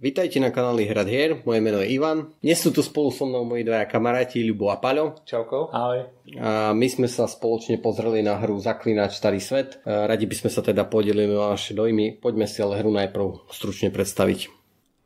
Vítajte 0.00 0.40
na 0.40 0.48
kanáli 0.48 0.88
Hrad 0.88 1.12
hier, 1.12 1.44
moje 1.44 1.60
meno 1.60 1.76
je 1.84 1.92
Ivan. 1.92 2.32
Dnes 2.40 2.56
sú 2.56 2.72
tu 2.72 2.80
spolu 2.80 3.12
so 3.12 3.28
mnou 3.28 3.44
moji 3.44 3.68
dvaja 3.68 3.84
kamaráti 3.84 4.40
Ľubo 4.48 4.72
a 4.72 4.80
Paľo. 4.80 5.20
Čauko. 5.28 5.68
Ahoj. 5.76 6.08
A 6.40 6.72
my 6.72 6.88
sme 6.88 7.04
sa 7.04 7.28
spoločne 7.28 7.76
pozreli 7.76 8.24
na 8.24 8.40
hru 8.40 8.56
Zaklinač 8.56 9.20
Starý 9.20 9.44
svet. 9.44 9.76
Radi 9.84 10.24
by 10.24 10.32
sme 10.40 10.48
sa 10.56 10.64
teda 10.64 10.88
podelili 10.88 11.36
o 11.36 11.52
naše 11.52 11.76
dojmy. 11.76 12.16
Poďme 12.16 12.48
si 12.48 12.64
ale 12.64 12.80
hru 12.80 12.88
najprv 12.96 13.52
stručne 13.52 13.92
predstaviť. 13.92 14.48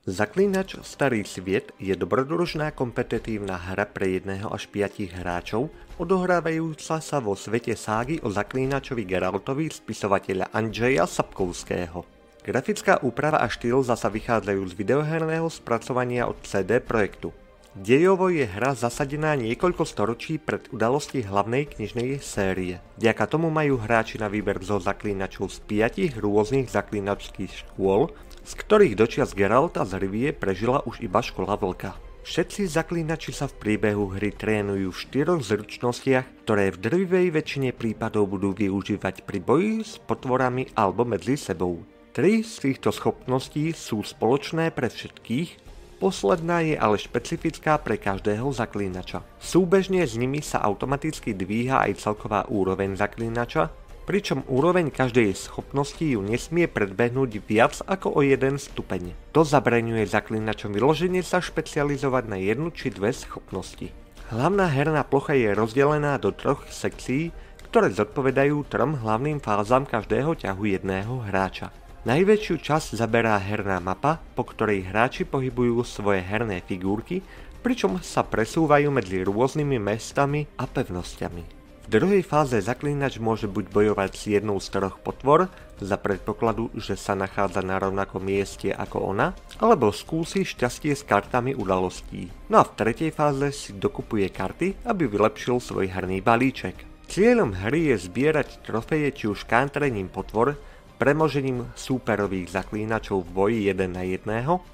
Zaklínač 0.06 0.78
Starý 0.86 1.26
sviet 1.26 1.74
je 1.82 1.98
dobrodružná 1.98 2.70
kompetitívna 2.70 3.58
hra 3.58 3.90
pre 3.90 4.22
jedného 4.22 4.46
až 4.54 4.70
piatich 4.70 5.10
hráčov, 5.10 5.74
odohrávajúca 5.98 7.02
sa 7.02 7.18
vo 7.18 7.34
svete 7.34 7.74
ságy 7.74 8.22
o 8.22 8.30
zaklínačovi 8.30 9.02
Geraltovi 9.02 9.74
spisovateľa 9.74 10.54
Andžeja 10.54 11.10
Sapkovského. 11.10 12.13
Grafická 12.44 13.00
úprava 13.00 13.40
a 13.40 13.48
štýl 13.48 13.80
zasa 13.80 14.12
vychádzajú 14.12 14.68
z 14.68 14.72
videoherného 14.76 15.48
spracovania 15.48 16.28
od 16.28 16.36
CD 16.44 16.76
Projektu. 16.76 17.32
Dejovo 17.72 18.28
je 18.28 18.44
hra 18.44 18.76
zasadená 18.76 19.32
niekoľko 19.34 19.88
storočí 19.88 20.36
pred 20.36 20.68
udalosti 20.68 21.24
hlavnej 21.24 21.64
knižnej 21.72 22.20
série. 22.20 22.84
Vďaka 23.00 23.24
tomu 23.32 23.48
majú 23.48 23.80
hráči 23.80 24.20
na 24.20 24.28
výber 24.28 24.60
zo 24.60 24.76
zaklínačov 24.76 25.50
z 25.50 25.58
piatich 25.64 26.12
rôznych 26.20 26.68
zaklínačských 26.68 27.64
škôl, 27.64 28.12
z 28.44 28.52
ktorých 28.60 28.94
dočias 28.94 29.32
Geralta 29.32 29.88
z 29.88 29.96
Rivie 30.04 30.36
prežila 30.36 30.84
už 30.84 31.00
iba 31.00 31.24
škola 31.24 31.56
vlka. 31.56 31.96
Všetci 32.28 32.68
zaklínači 32.68 33.32
sa 33.32 33.48
v 33.48 33.56
priebehu 33.56 34.12
hry 34.12 34.36
trénujú 34.36 34.92
v 34.92 35.00
štyroch 35.00 35.40
zručnostiach, 35.40 36.44
ktoré 36.44 36.76
v 36.76 36.80
drvivej 36.80 37.26
väčšine 37.40 37.72
prípadov 37.72 38.36
budú 38.36 38.52
využívať 38.52 39.24
pri 39.24 39.40
boji 39.40 39.80
s 39.80 39.96
potvorami 39.96 40.68
alebo 40.76 41.08
medzi 41.08 41.40
sebou. 41.40 41.93
Tri 42.14 42.46
z 42.46 42.62
týchto 42.62 42.94
schopností 42.94 43.74
sú 43.74 44.06
spoločné 44.06 44.70
pre 44.70 44.86
všetkých, 44.86 45.58
posledná 45.98 46.62
je 46.62 46.78
ale 46.78 46.94
špecifická 46.94 47.74
pre 47.82 47.98
každého 47.98 48.54
zaklínača. 48.54 49.26
Súbežne 49.42 50.06
s 50.06 50.14
nimi 50.14 50.38
sa 50.38 50.62
automaticky 50.62 51.34
dvíha 51.34 51.82
aj 51.82 51.98
celková 51.98 52.46
úroveň 52.46 52.94
zaklínača, 52.94 53.74
pričom 54.06 54.46
úroveň 54.46 54.94
každej 54.94 55.34
schopnosti 55.34 56.06
ju 56.06 56.22
nesmie 56.22 56.70
predbehnúť 56.70 57.42
viac 57.50 57.82
ako 57.82 58.14
o 58.14 58.20
jeden 58.22 58.62
stupeň. 58.62 59.10
To 59.34 59.42
zabraňuje 59.42 60.06
zaklínačom 60.06 60.70
vyloženie 60.70 61.26
sa 61.26 61.42
špecializovať 61.42 62.30
na 62.30 62.38
jednu 62.38 62.70
či 62.70 62.94
dve 62.94 63.10
schopnosti. 63.10 63.90
Hlavná 64.30 64.70
herná 64.70 65.02
plocha 65.02 65.34
je 65.34 65.50
rozdelená 65.50 66.22
do 66.22 66.30
troch 66.30 66.62
sekcií, 66.70 67.34
ktoré 67.66 67.90
zodpovedajú 67.90 68.70
trom 68.70 69.02
hlavným 69.02 69.42
fázam 69.42 69.82
každého 69.82 70.38
ťahu 70.38 70.62
jedného 70.78 71.26
hráča. 71.26 71.74
Najväčšiu 72.04 72.60
časť 72.60 73.00
zaberá 73.00 73.40
herná 73.40 73.80
mapa, 73.80 74.20
po 74.36 74.44
ktorej 74.44 74.92
hráči 74.92 75.24
pohybujú 75.24 75.80
svoje 75.88 76.20
herné 76.20 76.60
figurky, 76.60 77.24
pričom 77.64 77.96
sa 78.04 78.20
presúvajú 78.20 78.92
medzi 78.92 79.24
rôznymi 79.24 79.80
mestami 79.80 80.44
a 80.60 80.68
pevnosťami. 80.68 81.64
V 81.84 81.86
druhej 81.88 82.20
fáze 82.20 82.60
zaklínač 82.60 83.16
môže 83.16 83.48
buď 83.48 83.72
bojovať 83.72 84.10
s 84.20 84.22
jednou 84.36 84.60
z 84.60 84.68
troch 84.68 85.00
potvor, 85.00 85.48
za 85.80 85.96
predpokladu, 85.96 86.68
že 86.76 86.92
sa 86.92 87.16
nachádza 87.16 87.64
na 87.64 87.80
rovnakom 87.80 88.20
mieste 88.20 88.68
ako 88.68 89.16
ona, 89.16 89.32
alebo 89.56 89.88
skúsi 89.88 90.44
šťastie 90.44 90.92
s 90.92 91.08
kartami 91.08 91.56
udalostí. 91.56 92.28
No 92.52 92.60
a 92.60 92.68
v 92.68 92.84
tretej 92.84 93.16
fáze 93.16 93.48
si 93.56 93.72
dokupuje 93.80 94.28
karty, 94.28 94.84
aby 94.84 95.08
vylepšil 95.08 95.56
svoj 95.56 95.88
herný 95.88 96.20
balíček. 96.20 96.84
Cieľom 97.08 97.56
hry 97.64 97.96
je 97.96 98.12
zbierať 98.12 98.60
trofeje 98.60 99.08
či 99.12 99.24
už 99.28 99.48
kantrením 99.48 100.12
potvor, 100.12 100.56
premožením 100.94 101.68
súperových 101.74 102.54
zaklínačov 102.54 103.26
v 103.26 103.30
boji 103.34 103.58
1 103.70 103.90
na 103.90 104.02
1 104.06 104.26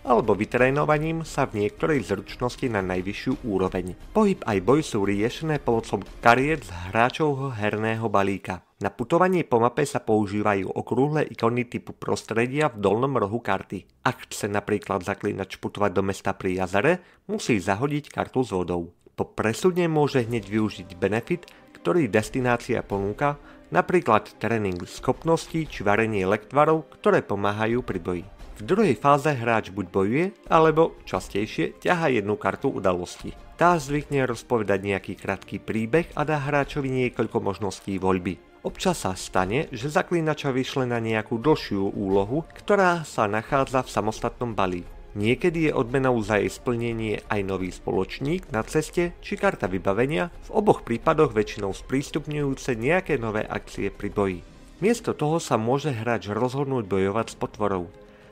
alebo 0.06 0.32
vytrénovaním 0.36 1.24
sa 1.24 1.48
v 1.48 1.64
niektorej 1.64 2.06
zručnosti 2.06 2.66
na 2.68 2.84
najvyššiu 2.84 3.44
úroveň. 3.44 3.98
Pohyb 4.12 4.40
aj 4.44 4.58
boj 4.60 4.80
sú 4.84 5.02
riešené 5.08 5.58
pomocou 5.58 6.04
kariet 6.20 6.68
z 6.68 6.70
hráčovho 6.92 7.56
herného 7.56 8.06
balíka. 8.06 8.62
Na 8.80 8.88
putovanie 8.88 9.44
po 9.44 9.60
mape 9.60 9.84
sa 9.84 10.00
používajú 10.00 10.72
okrúhle 10.72 11.28
ikony 11.28 11.68
typu 11.68 11.92
prostredia 11.92 12.72
v 12.72 12.80
dolnom 12.80 13.12
rohu 13.12 13.44
karty. 13.44 13.84
Ak 14.08 14.24
chce 14.24 14.48
napríklad 14.48 15.04
zaklínač 15.04 15.60
putovať 15.60 15.92
do 15.92 16.00
mesta 16.00 16.32
pri 16.32 16.64
jazere, 16.64 17.04
musí 17.28 17.60
zahodiť 17.60 18.08
kartu 18.08 18.40
s 18.40 18.56
vodou. 18.56 18.88
Po 19.12 19.28
presune 19.28 19.84
môže 19.84 20.24
hneď 20.24 20.48
využiť 20.48 20.96
benefit, 20.96 21.44
ktorý 21.76 22.08
destinácia 22.08 22.80
ponúka, 22.80 23.36
napríklad 23.74 24.36
tréning 24.36 24.78
schopností 24.86 25.66
či 25.66 25.80
varenie 25.82 26.26
lektvarov, 26.28 26.90
ktoré 27.00 27.22
pomáhajú 27.24 27.82
pri 27.82 27.98
boji. 27.98 28.24
V 28.60 28.68
druhej 28.68 28.92
fáze 28.92 29.32
hráč 29.32 29.72
buď 29.72 29.86
bojuje, 29.88 30.26
alebo 30.52 31.00
častejšie 31.08 31.80
ťaha 31.80 32.20
jednu 32.20 32.36
kartu 32.36 32.68
udalosti. 32.68 33.32
Tá 33.56 33.80
zvykne 33.80 34.28
rozpovedať 34.28 34.84
nejaký 34.84 35.16
krátky 35.16 35.64
príbeh 35.64 36.12
a 36.12 36.28
dá 36.28 36.36
hráčovi 36.36 36.92
niekoľko 36.92 37.40
možností 37.40 37.96
voľby. 37.96 38.36
Občas 38.60 39.08
sa 39.08 39.16
stane, 39.16 39.72
že 39.72 39.88
zaklínača 39.88 40.52
vyšle 40.52 40.84
na 40.84 41.00
nejakú 41.00 41.40
dlhšiu 41.40 41.96
úlohu, 41.96 42.44
ktorá 42.52 43.00
sa 43.08 43.24
nachádza 43.24 43.80
v 43.80 43.92
samostatnom 43.96 44.52
balíku. 44.52 44.99
Niekedy 45.18 45.66
je 45.66 45.72
odmenou 45.74 46.14
za 46.22 46.38
jej 46.38 46.46
splnenie 46.46 47.26
aj 47.26 47.40
nový 47.42 47.74
spoločník 47.74 48.54
na 48.54 48.62
ceste 48.62 49.10
či 49.18 49.34
karta 49.34 49.66
vybavenia, 49.66 50.30
v 50.46 50.50
oboch 50.54 50.86
prípadoch 50.86 51.34
väčšinou 51.34 51.74
sprístupňujúce 51.74 52.78
nejaké 52.78 53.18
nové 53.18 53.42
akcie 53.42 53.90
pri 53.90 54.08
boji. 54.14 54.40
Miesto 54.78 55.10
toho 55.10 55.42
sa 55.42 55.58
môže 55.58 55.90
hráč 55.90 56.30
rozhodnúť 56.30 56.86
bojovať 56.86 57.26
s 57.34 57.36
potvorou. 57.36 57.90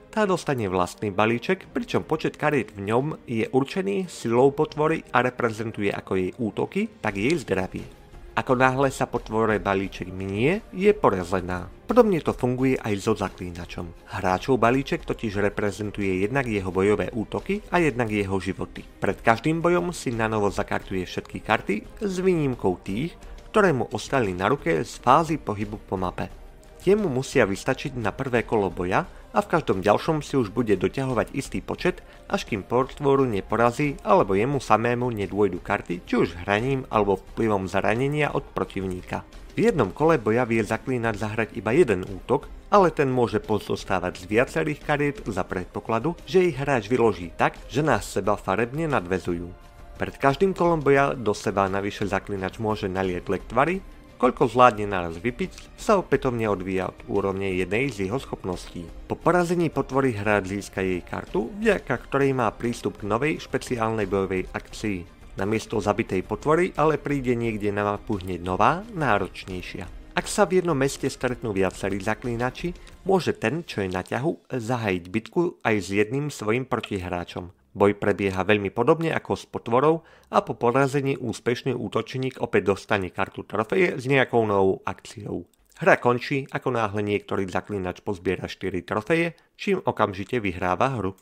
Tá 0.08 0.24
dostane 0.24 0.70
vlastný 0.70 1.12
balíček, 1.12 1.68
pričom 1.74 2.06
počet 2.06 2.40
kariet 2.40 2.72
v 2.72 2.88
ňom 2.88 3.20
je 3.28 3.44
určený 3.50 4.08
silou 4.08 4.54
potvory 4.54 5.04
a 5.12 5.20
reprezentuje 5.20 5.92
ako 5.92 6.12
jej 6.16 6.30
útoky, 6.40 6.88
tak 7.02 7.20
jej 7.20 7.36
zdravie. 7.36 7.97
Ako 8.38 8.54
náhle 8.54 8.94
sa 8.94 9.10
po 9.10 9.18
tvore 9.18 9.58
balíček 9.58 10.14
minie, 10.14 10.62
je 10.70 10.94
porazená. 10.94 11.66
Podobne 11.90 12.22
to 12.22 12.30
funguje 12.30 12.78
aj 12.78 12.94
so 13.02 13.18
zaklínačom. 13.18 14.14
Hráčov 14.14 14.62
balíček 14.62 15.02
totiž 15.02 15.42
reprezentuje 15.42 16.22
jednak 16.22 16.46
jeho 16.46 16.70
bojové 16.70 17.10
útoky 17.10 17.66
a 17.74 17.82
jednak 17.82 18.06
jeho 18.06 18.38
životy. 18.38 18.86
Pred 19.02 19.26
každým 19.26 19.58
bojom 19.58 19.90
si 19.90 20.14
na 20.14 20.30
novo 20.30 20.54
zakartuje 20.54 21.02
všetky 21.02 21.42
karty 21.42 21.76
s 21.98 22.14
výnimkou 22.22 22.78
tých, 22.78 23.18
ktoré 23.50 23.74
mu 23.74 23.90
ostali 23.90 24.30
na 24.30 24.46
ruke 24.46 24.86
z 24.86 24.92
fázy 25.02 25.34
pohybu 25.42 25.82
po 25.90 25.98
mape. 25.98 26.30
Tie 26.78 26.94
mu 26.94 27.10
musia 27.10 27.42
vystačiť 27.42 27.98
na 27.98 28.14
prvé 28.14 28.46
kolo 28.46 28.70
boja 28.70 29.02
a 29.34 29.38
v 29.42 29.50
každom 29.50 29.82
ďalšom 29.84 30.22
si 30.24 30.38
už 30.38 30.54
bude 30.54 30.72
doťahovať 30.78 31.34
istý 31.34 31.58
počet, 31.60 32.00
až 32.30 32.46
kým 32.46 32.64
portvoru 32.64 33.26
neporazí 33.26 33.98
alebo 34.06 34.38
jemu 34.38 34.62
samému 34.62 35.10
nedôjdu 35.10 35.58
karty, 35.60 36.06
či 36.06 36.14
už 36.16 36.46
hraním 36.46 36.86
alebo 36.88 37.20
vplyvom 37.34 37.66
zranenia 37.66 38.32
od 38.32 38.46
protivníka. 38.54 39.26
V 39.58 39.66
jednom 39.66 39.90
kole 39.90 40.22
boja 40.22 40.46
vie 40.46 40.62
zaklínať 40.62 41.14
zahrať 41.18 41.48
iba 41.58 41.74
jeden 41.74 42.06
útok, 42.06 42.46
ale 42.70 42.94
ten 42.94 43.10
môže 43.10 43.42
pozostávať 43.42 44.22
z 44.22 44.24
viacerých 44.30 44.80
kariet 44.86 45.18
za 45.26 45.42
predpokladu, 45.42 46.14
že 46.30 46.46
ich 46.46 46.54
hráč 46.54 46.86
vyloží 46.86 47.34
tak, 47.34 47.58
že 47.66 47.82
nás 47.82 48.06
seba 48.06 48.38
farebne 48.38 48.86
nadvezujú. 48.86 49.50
Pred 49.98 50.14
každým 50.14 50.54
kolom 50.54 50.78
boja 50.78 51.10
do 51.18 51.34
seba 51.34 51.66
navyše 51.66 52.06
zaklinač 52.06 52.62
môže 52.62 52.86
nalieť 52.86 53.26
lektvary, 53.26 53.82
Koľko 54.18 54.50
zvládne 54.50 54.90
naraz 54.90 55.14
vypiť, 55.22 55.78
sa 55.78 55.94
opätovne 56.02 56.50
odvíja 56.50 56.90
od 56.90 56.98
úrovne 57.06 57.54
jednej 57.54 57.86
z 57.86 58.10
jeho 58.10 58.18
schopností. 58.18 58.82
Po 59.06 59.14
porazení 59.14 59.70
potvory 59.70 60.10
hráč 60.10 60.58
získa 60.58 60.82
jej 60.82 60.98
kartu, 61.06 61.54
vďaka 61.62 61.94
ktorej 62.02 62.34
má 62.34 62.50
prístup 62.50 62.98
k 62.98 63.06
novej 63.06 63.38
špeciálnej 63.38 64.10
bojovej 64.10 64.50
akcii. 64.50 65.06
Namiesto 65.38 65.78
zabitej 65.78 66.26
potvory 66.26 66.74
ale 66.74 66.98
príde 66.98 67.38
niekde 67.38 67.70
na 67.70 67.86
mapu 67.86 68.18
hneď 68.18 68.42
nová, 68.42 68.82
náročnejšia. 68.90 69.86
Ak 70.18 70.26
sa 70.26 70.50
v 70.50 70.58
jednom 70.58 70.74
meste 70.74 71.06
stretnú 71.06 71.54
viacerí 71.54 72.02
zaklínači, 72.02 72.74
môže 73.06 73.38
ten, 73.38 73.62
čo 73.62 73.86
je 73.86 73.94
na 73.94 74.02
ťahu, 74.02 74.50
zahajiť 74.50 75.04
bitku 75.14 75.62
aj 75.62 75.76
s 75.78 75.94
jedným 75.94 76.26
svojim 76.34 76.66
protihráčom. 76.66 77.54
Boj 77.78 77.94
prebieha 77.94 78.42
veľmi 78.42 78.74
podobne 78.74 79.14
ako 79.14 79.38
s 79.38 79.46
potvorou 79.46 80.02
a 80.34 80.42
po 80.42 80.58
porazení 80.58 81.14
úspešný 81.14 81.78
útočník 81.78 82.42
opäť 82.42 82.74
dostane 82.74 83.14
kartu 83.14 83.46
trofeje 83.46 84.02
s 84.02 84.04
nejakou 84.10 84.42
novou 84.42 84.82
akciou. 84.82 85.46
Hra 85.78 86.02
končí, 86.02 86.42
ako 86.50 86.74
náhle 86.74 87.06
niektorý 87.06 87.46
zaklinač 87.46 88.02
pozbiera 88.02 88.50
4 88.50 88.82
trofeje, 88.82 89.38
čím 89.54 89.78
okamžite 89.78 90.42
vyhráva 90.42 90.98
hru. 90.98 91.14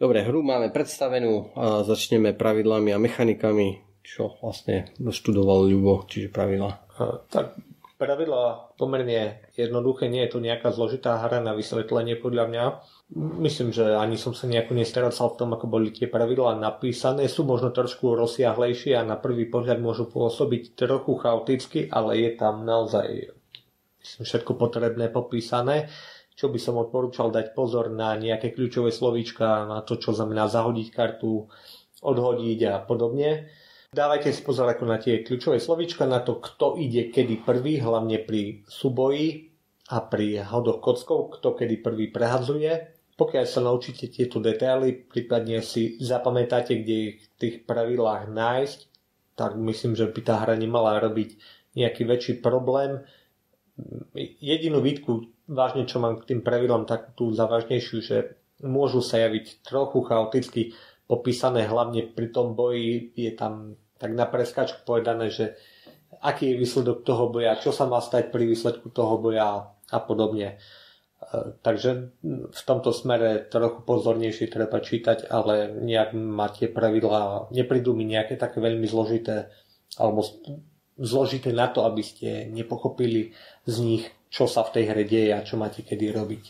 Dobre, 0.00 0.24
hru 0.24 0.40
máme 0.40 0.72
predstavenú 0.72 1.52
a 1.52 1.84
začneme 1.84 2.32
pravidlami 2.32 2.96
a 2.96 3.02
mechanikami, 3.02 4.00
čo 4.00 4.40
vlastne 4.40 4.88
doštudoval 4.96 5.68
Ľubo, 5.68 6.08
čiže 6.08 6.32
pravidla. 6.32 6.70
tak 7.28 7.60
pravidla 7.98 8.72
pomerne 8.78 9.50
jednoduché, 9.58 10.06
nie 10.06 10.24
je 10.24 10.32
to 10.32 10.40
nejaká 10.40 10.70
zložitá 10.70 11.18
hra 11.18 11.42
na 11.42 11.52
vysvetlenie 11.52 12.16
podľa 12.16 12.44
mňa 12.48 12.64
Myslím, 13.16 13.72
že 13.72 13.96
ani 13.96 14.20
som 14.20 14.36
sa 14.36 14.44
nejako 14.44 14.76
nestaracal 14.76 15.32
v 15.32 15.38
tom, 15.40 15.50
ako 15.56 15.64
boli 15.64 15.88
tie 15.96 16.12
pravidlá 16.12 16.60
napísané. 16.60 17.24
Sú 17.24 17.40
možno 17.48 17.72
trošku 17.72 18.12
rozsiahlejšie 18.12 19.00
a 19.00 19.08
na 19.08 19.16
prvý 19.16 19.48
pohľad 19.48 19.80
môžu 19.80 20.12
pôsobiť 20.12 20.76
trochu 20.76 21.16
chaoticky, 21.16 21.88
ale 21.88 22.20
je 22.20 22.30
tam 22.36 22.68
naozaj 22.68 23.32
myslím, 24.04 24.24
všetko 24.28 24.52
potrebné 24.60 25.08
popísané. 25.08 25.88
čo 26.38 26.46
by 26.54 26.58
som 26.62 26.78
odporúčal 26.78 27.34
dať 27.34 27.50
pozor 27.50 27.90
na 27.90 28.14
nejaké 28.14 28.54
kľúčové 28.54 28.94
slovíčka, 28.94 29.66
na 29.66 29.82
to, 29.82 29.98
čo 29.98 30.14
znamená 30.14 30.46
zahodiť 30.46 30.94
kartu, 30.94 31.50
odhodiť 31.98 32.58
a 32.70 32.74
podobne. 32.78 33.50
Dávajte 33.90 34.30
si 34.30 34.46
pozor 34.46 34.70
ako 34.70 34.86
na 34.86 35.02
tie 35.02 35.26
kľúčové 35.26 35.58
slovíčka, 35.58 36.06
na 36.06 36.22
to, 36.22 36.38
kto 36.38 36.78
ide 36.78 37.10
kedy 37.10 37.42
prvý, 37.42 37.82
hlavne 37.82 38.22
pri 38.22 38.62
súboji 38.70 39.50
a 39.90 39.98
pri 39.98 40.46
hodoch 40.46 40.78
kockov, 40.78 41.40
kto 41.40 41.58
kedy 41.58 41.82
prvý 41.82 42.06
prehadzuje. 42.12 42.97
Pokiaľ 43.18 43.44
sa 43.50 43.60
naučíte 43.66 44.06
tieto 44.06 44.38
detaily, 44.38 44.94
prípadne 44.94 45.58
si 45.58 45.98
zapamätáte, 45.98 46.78
kde 46.78 46.94
ich 46.94 47.18
v 47.18 47.28
tých 47.34 47.56
pravidlách 47.66 48.30
nájsť, 48.30 48.78
tak 49.34 49.58
myslím, 49.58 49.98
že 49.98 50.06
by 50.06 50.20
tá 50.22 50.34
hra 50.46 50.54
nemala 50.54 51.02
robiť 51.02 51.34
nejaký 51.74 52.06
väčší 52.06 52.34
problém. 52.38 53.02
Jedinú 54.38 54.78
výtku, 54.78 55.34
vážne 55.50 55.86
čo 55.90 55.98
mám 55.98 56.22
k 56.22 56.30
tým 56.30 56.46
pravidlám, 56.46 56.86
tak 56.86 57.18
tú 57.18 57.34
závažnejšiu, 57.34 57.98
že 57.98 58.38
môžu 58.62 59.02
sa 59.02 59.18
javiť 59.18 59.66
trochu 59.66 59.98
chaoticky, 60.06 60.62
popísané 61.10 61.66
hlavne 61.66 62.06
pri 62.14 62.30
tom 62.30 62.54
boji, 62.54 63.14
je 63.18 63.32
tam 63.34 63.74
tak 63.98 64.14
na 64.14 64.30
preskačku 64.30 64.86
povedané, 64.86 65.30
že 65.30 65.58
aký 66.22 66.54
je 66.54 66.60
výsledok 66.60 67.02
toho 67.02 67.34
boja, 67.34 67.58
čo 67.58 67.74
sa 67.74 67.90
má 67.90 67.98
stať 67.98 68.30
pri 68.30 68.46
výsledku 68.46 68.94
toho 68.94 69.18
boja 69.18 69.74
a 69.74 69.98
podobne. 70.02 70.58
E, 71.18 71.58
takže 71.62 72.14
v 72.48 72.62
tomto 72.62 72.94
smere 72.94 73.50
trochu 73.50 73.82
pozornejšie 73.82 74.46
treba 74.46 74.78
čítať, 74.78 75.26
ale 75.28 75.74
nejak 75.74 76.14
má 76.14 76.46
tie 76.48 76.70
pravidlá, 76.70 77.50
neprídu 77.50 77.92
mi 77.92 78.06
nejaké 78.06 78.38
také 78.38 78.62
veľmi 78.62 78.86
zložité 78.86 79.50
alebo 79.98 80.22
zložité 80.98 81.50
na 81.50 81.70
to, 81.70 81.82
aby 81.86 82.02
ste 82.02 82.46
nepochopili 82.50 83.34
z 83.66 83.76
nich, 83.82 84.04
čo 84.30 84.46
sa 84.46 84.62
v 84.66 84.78
tej 84.78 84.84
hre 84.94 85.04
deje 85.06 85.30
a 85.34 85.46
čo 85.46 85.58
máte 85.58 85.82
kedy 85.82 86.10
robiť. 86.14 86.44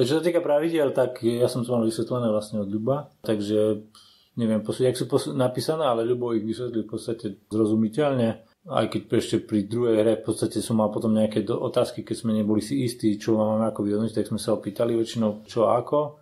Čo 0.00 0.20
sa 0.20 0.24
týka 0.24 0.40
pravidel, 0.40 0.96
tak 0.96 1.20
ja 1.20 1.44
som 1.50 1.60
to 1.60 1.76
mal 1.76 1.84
vysvetlené 1.84 2.32
vlastne 2.32 2.64
od 2.64 2.72
Ľuba, 2.72 3.12
takže 3.20 3.84
neviem 4.40 4.64
posúdiť, 4.64 4.96
jak 4.96 5.00
sú 5.00 5.36
napísané, 5.36 5.84
ale 5.84 6.08
Ľubo 6.08 6.32
ich 6.32 6.46
vysvetlil 6.46 6.88
v 6.88 6.92
podstate 6.96 7.26
zrozumiteľne. 7.52 8.49
Aj 8.68 8.84
keď 8.92 9.08
ešte 9.16 9.36
pri 9.40 9.64
druhej 9.64 10.04
hre 10.04 10.12
v 10.20 10.24
podstate 10.26 10.60
som 10.60 10.76
mal 10.76 10.92
potom 10.92 11.16
nejaké 11.16 11.40
do- 11.40 11.56
otázky, 11.56 12.04
keď 12.04 12.16
sme 12.20 12.36
neboli 12.36 12.60
si 12.60 12.84
istí, 12.84 13.16
čo 13.16 13.40
máme 13.40 13.72
ako 13.72 13.80
vyhodnotiť, 13.88 14.16
tak 14.20 14.28
sme 14.28 14.40
sa 14.40 14.52
opýtali 14.52 14.92
väčšinou 15.00 15.48
čo 15.48 15.72
ako. 15.72 16.20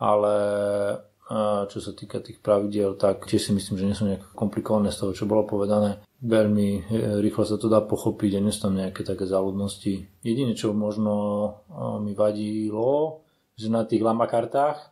Ale 0.00 0.34
čo 1.70 1.78
sa 1.78 1.94
týka 1.94 2.18
tých 2.18 2.42
pravidel, 2.42 2.98
tak 2.98 3.22
tiež 3.22 3.38
si 3.38 3.52
myslím, 3.54 3.78
že 3.78 3.86
nie 3.86 3.94
sú 3.94 4.04
nejak 4.10 4.34
komplikované 4.34 4.90
z 4.90 4.98
toho, 4.98 5.14
čo 5.14 5.30
bolo 5.30 5.46
povedané. 5.46 6.02
Veľmi 6.18 6.68
e, 6.74 7.22
rýchlo 7.22 7.46
sa 7.46 7.54
to 7.54 7.70
dá 7.70 7.78
pochopiť 7.86 8.34
a 8.34 8.42
nie 8.42 8.50
sú 8.50 8.66
tam 8.66 8.74
nejaké 8.74 9.06
také 9.06 9.30
záľudnosti. 9.30 10.26
Jediné, 10.26 10.58
čo 10.58 10.74
možno 10.74 11.14
mi 12.02 12.18
vadilo, 12.18 13.22
že 13.54 13.70
na 13.70 13.86
tých 13.86 14.02
lamakartách 14.02 14.90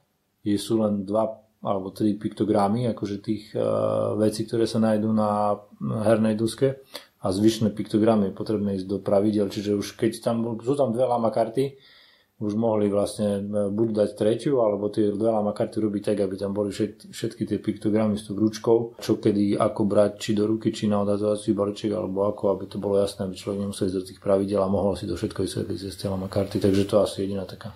sú 0.57 0.81
len 0.81 1.05
dva 1.05 1.48
alebo 1.59 1.91
tri 1.91 2.15
piktogramy, 2.15 2.87
akože 2.95 3.17
tých 3.19 3.51
uh, 3.59 4.15
vecí, 4.15 4.47
ktoré 4.47 4.71
sa 4.71 4.79
nájdú 4.79 5.11
na 5.11 5.59
hernej 6.07 6.39
duske. 6.39 6.83
A 7.19 7.35
zvyšné 7.35 7.75
piktogramy 7.75 8.31
je 8.31 8.39
potrebné 8.39 8.79
ísť 8.79 8.87
do 8.87 8.99
pravidel, 9.03 9.51
čiže 9.51 9.75
už 9.75 9.99
keď 9.99 10.23
tam 10.23 10.55
sú 10.63 10.79
tam 10.79 10.95
dve 10.95 11.03
lama 11.03 11.35
karty, 11.35 11.75
už 12.39 12.55
mohli 12.55 12.87
vlastne 12.87 13.43
e, 13.43 13.67
buď 13.75 13.89
dať 13.91 14.11
tretiu, 14.15 14.63
alebo 14.63 14.87
tie 14.87 15.11
dve 15.11 15.35
lama 15.35 15.51
karty 15.51 15.83
robiť 15.83 16.03
tak, 16.15 16.19
aby 16.23 16.39
tam 16.39 16.55
boli 16.55 16.71
všetky, 16.71 17.11
všetky 17.11 17.43
tie 17.51 17.59
piktogramy 17.59 18.15
s 18.15 18.31
tou 18.31 18.39
ručkou, 18.39 18.95
čo 19.03 19.19
kedy, 19.19 19.59
ako 19.59 19.83
brať, 19.83 20.13
či 20.23 20.31
do 20.39 20.47
ruky, 20.47 20.71
či 20.71 20.87
na 20.87 21.03
odazovací 21.03 21.51
balíček, 21.51 21.91
alebo 21.91 22.31
ako, 22.31 22.55
aby 22.55 22.65
to 22.71 22.79
bolo 22.79 23.03
jasné, 23.03 23.27
aby 23.27 23.35
človek 23.35 23.67
nemusel 23.67 23.91
ísť 23.91 23.99
do 23.99 24.07
tých 24.07 24.21
pravidel 24.23 24.63
a 24.63 24.71
mohol 24.71 24.95
si 24.95 25.11
to 25.11 25.19
všetko 25.19 25.43
vysvetliť 25.43 25.79
cez 25.83 25.95
tie 25.99 26.07
lama 26.07 26.31
karty, 26.31 26.63
takže 26.63 26.87
to 26.87 27.03
asi 27.03 27.27
jediná 27.27 27.43
taká 27.43 27.75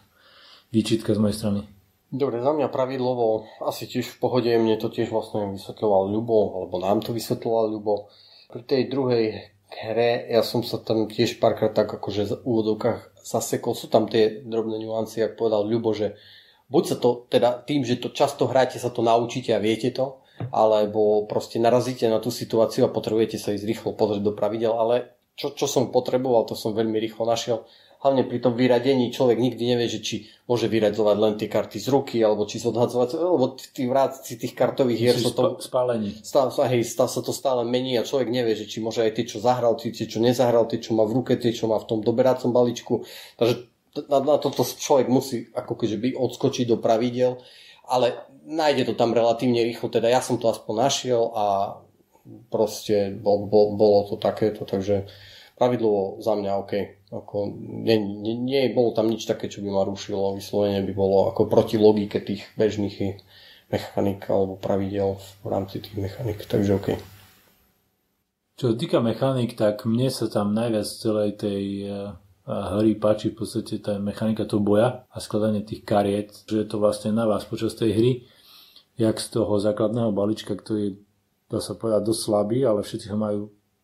výčitka 0.71 1.11
z 1.11 1.19
mojej 1.19 1.37
strany. 1.43 1.82
Dobre, 2.13 2.45
za 2.45 2.53
mňa 2.53 2.69
pravidlovo 2.69 3.49
asi 3.65 3.89
tiež 3.89 4.05
v 4.05 4.21
pohode, 4.21 4.53
mne 4.53 4.77
to 4.77 4.93
tiež 4.93 5.09
vlastne 5.09 5.57
vysvetľoval 5.57 6.13
Ľubo, 6.13 6.61
alebo 6.61 6.77
nám 6.77 7.01
to 7.01 7.17
vysvetľoval 7.17 7.73
Ľubo. 7.73 8.13
Pri 8.53 8.63
tej 8.69 8.93
druhej 8.93 9.25
hre 9.73 10.29
ja 10.29 10.45
som 10.45 10.61
sa 10.61 10.77
tam 10.77 11.09
tiež 11.09 11.41
párkrát 11.41 11.73
tak 11.73 11.89
akože 11.89 12.29
v 12.29 12.35
úvodovkách 12.45 13.17
zasekol. 13.25 13.73
Sú 13.73 13.89
tam 13.89 14.13
tie 14.13 14.45
drobné 14.45 14.85
nuancy, 14.85 15.25
ako 15.25 15.49
povedal 15.49 15.65
Ľubo, 15.65 15.97
že 15.97 16.21
buď 16.69 16.83
sa 16.85 16.97
to, 17.01 17.25
teda 17.33 17.65
tým, 17.65 17.81
že 17.81 17.97
to 17.97 18.13
často 18.13 18.45
hráte, 18.45 18.77
sa 18.77 18.93
to 18.93 19.01
naučíte 19.01 19.57
a 19.57 19.65
viete 19.65 19.89
to, 19.89 20.21
alebo 20.53 21.25
proste 21.25 21.57
narazíte 21.57 22.13
na 22.13 22.21
tú 22.21 22.29
situáciu 22.29 22.85
a 22.85 22.93
potrebujete 22.93 23.41
sa 23.41 23.57
ísť 23.57 23.65
rýchlo 23.65 23.91
pozrieť 23.97 24.21
do 24.21 24.37
pravidel, 24.37 24.77
ale 24.77 25.17
čo, 25.33 25.57
čo 25.57 25.65
som 25.65 25.89
potreboval, 25.89 26.45
to 26.45 26.53
som 26.53 26.77
veľmi 26.77 27.01
rýchlo 27.01 27.25
našiel 27.25 27.65
hlavne 28.03 28.27
pri 28.27 28.39
tom 28.43 28.59
vyradení 28.59 29.15
človek 29.15 29.39
nikdy 29.39 29.63
nevie, 29.63 29.87
že 29.87 30.03
či 30.03 30.27
môže 30.51 30.67
vyradzovať 30.67 31.17
len 31.23 31.35
tie 31.39 31.47
karty 31.47 31.79
z 31.79 31.87
ruky, 31.87 32.19
alebo 32.19 32.51
či 32.51 32.59
odhadzovať, 32.59 33.15
lebo 33.15 33.55
tí 33.55 33.87
vrátci 33.87 34.35
tých 34.43 34.59
kartových 34.59 34.99
hier 34.99 35.17
sa 35.17 35.31
to... 35.31 35.63
Spálení. 35.63 36.19
Stále, 36.27 36.51
hej, 36.51 36.83
stále 36.83 37.11
sa 37.11 37.23
to 37.23 37.31
stále 37.31 37.63
mení 37.63 37.95
a 37.95 38.03
človek 38.03 38.27
nevie, 38.27 38.59
že 38.59 38.67
či 38.67 38.83
môže 38.83 39.07
aj 39.07 39.15
tie, 39.15 39.25
čo 39.31 39.39
zahral, 39.39 39.79
tie, 39.79 39.95
čo 39.95 40.19
nezahral, 40.19 40.67
tie, 40.67 40.83
čo 40.83 40.99
má 40.99 41.07
v 41.07 41.23
ruke, 41.23 41.39
tie, 41.39 41.55
čo 41.55 41.71
má 41.71 41.79
v 41.79 41.87
tom 41.87 42.03
doberacom 42.03 42.51
balíčku. 42.51 43.07
Takže 43.39 43.71
na, 44.11 44.19
na 44.19 44.37
toto 44.43 44.67
človek 44.67 45.07
musí 45.07 45.47
ako 45.55 45.79
keby 45.79 46.19
odskočiť 46.19 46.67
do 46.67 46.83
pravidel, 46.83 47.39
ale 47.87 48.27
nájde 48.43 48.91
to 48.91 48.95
tam 48.99 49.15
relatívne 49.15 49.63
rýchlo, 49.63 49.87
teda 49.87 50.11
ja 50.11 50.19
som 50.19 50.43
to 50.43 50.51
aspoň 50.51 50.75
našiel 50.91 51.31
a 51.39 51.47
proste 52.51 53.15
bol, 53.15 53.47
bol, 53.47 53.75
bolo 53.79 54.11
to 54.11 54.17
takéto, 54.19 54.67
takže 54.67 55.07
pravidlo 55.63 56.19
za 56.19 56.35
mňa 56.35 56.53
OK. 56.59 56.73
Ako, 57.15 57.55
nie, 57.87 57.95
nie, 58.03 58.35
nie 58.35 58.75
bolo 58.75 58.91
tam 58.91 59.07
nič 59.07 59.31
také, 59.31 59.47
čo 59.47 59.63
by 59.63 59.71
ma 59.71 59.87
rušilo. 59.87 60.35
Vyslovene 60.35 60.83
by 60.83 60.91
bolo 60.91 61.31
ako 61.31 61.47
proti 61.47 61.79
logike 61.79 62.19
tých 62.19 62.51
bežných 62.59 63.23
mechanik 63.71 64.27
alebo 64.27 64.59
pravidel 64.59 65.23
v 65.23 65.47
rámci 65.47 65.79
tých 65.79 66.03
mechanik. 66.03 66.43
Takže 66.43 66.73
OK. 66.83 66.89
Čo 68.59 68.75
sa 68.75 68.75
týka 68.75 68.99
mechanik, 68.99 69.55
tak 69.55 69.87
mne 69.87 70.11
sa 70.11 70.27
tam 70.27 70.51
najviac 70.51 70.83
celej 70.83 71.39
tej 71.39 71.63
eh, 71.87 72.11
hry 72.51 72.99
páči 72.99 73.31
v 73.31 73.39
podstate 73.39 73.79
tá 73.79 74.03
mechanika 74.03 74.43
toho 74.43 74.59
boja 74.59 75.07
a 75.15 75.17
skladanie 75.23 75.63
tých 75.63 75.87
kariet, 75.87 76.43
že 76.51 76.67
je 76.67 76.67
to 76.67 76.83
vlastne 76.83 77.15
na 77.15 77.23
vás 77.23 77.47
počas 77.47 77.79
tej 77.79 77.95
hry, 77.95 78.13
jak 78.99 79.15
z 79.23 79.39
toho 79.39 79.63
základného 79.63 80.11
balíčka, 80.11 80.59
ktorý 80.59 80.99
dá 81.47 81.63
sa 81.63 81.79
povedať, 81.79 82.03
dosť 82.03 82.21
slabý, 82.27 82.59
ale 82.67 82.83
všetci 82.83 83.07
ho 83.15 83.19
majú 83.21 83.41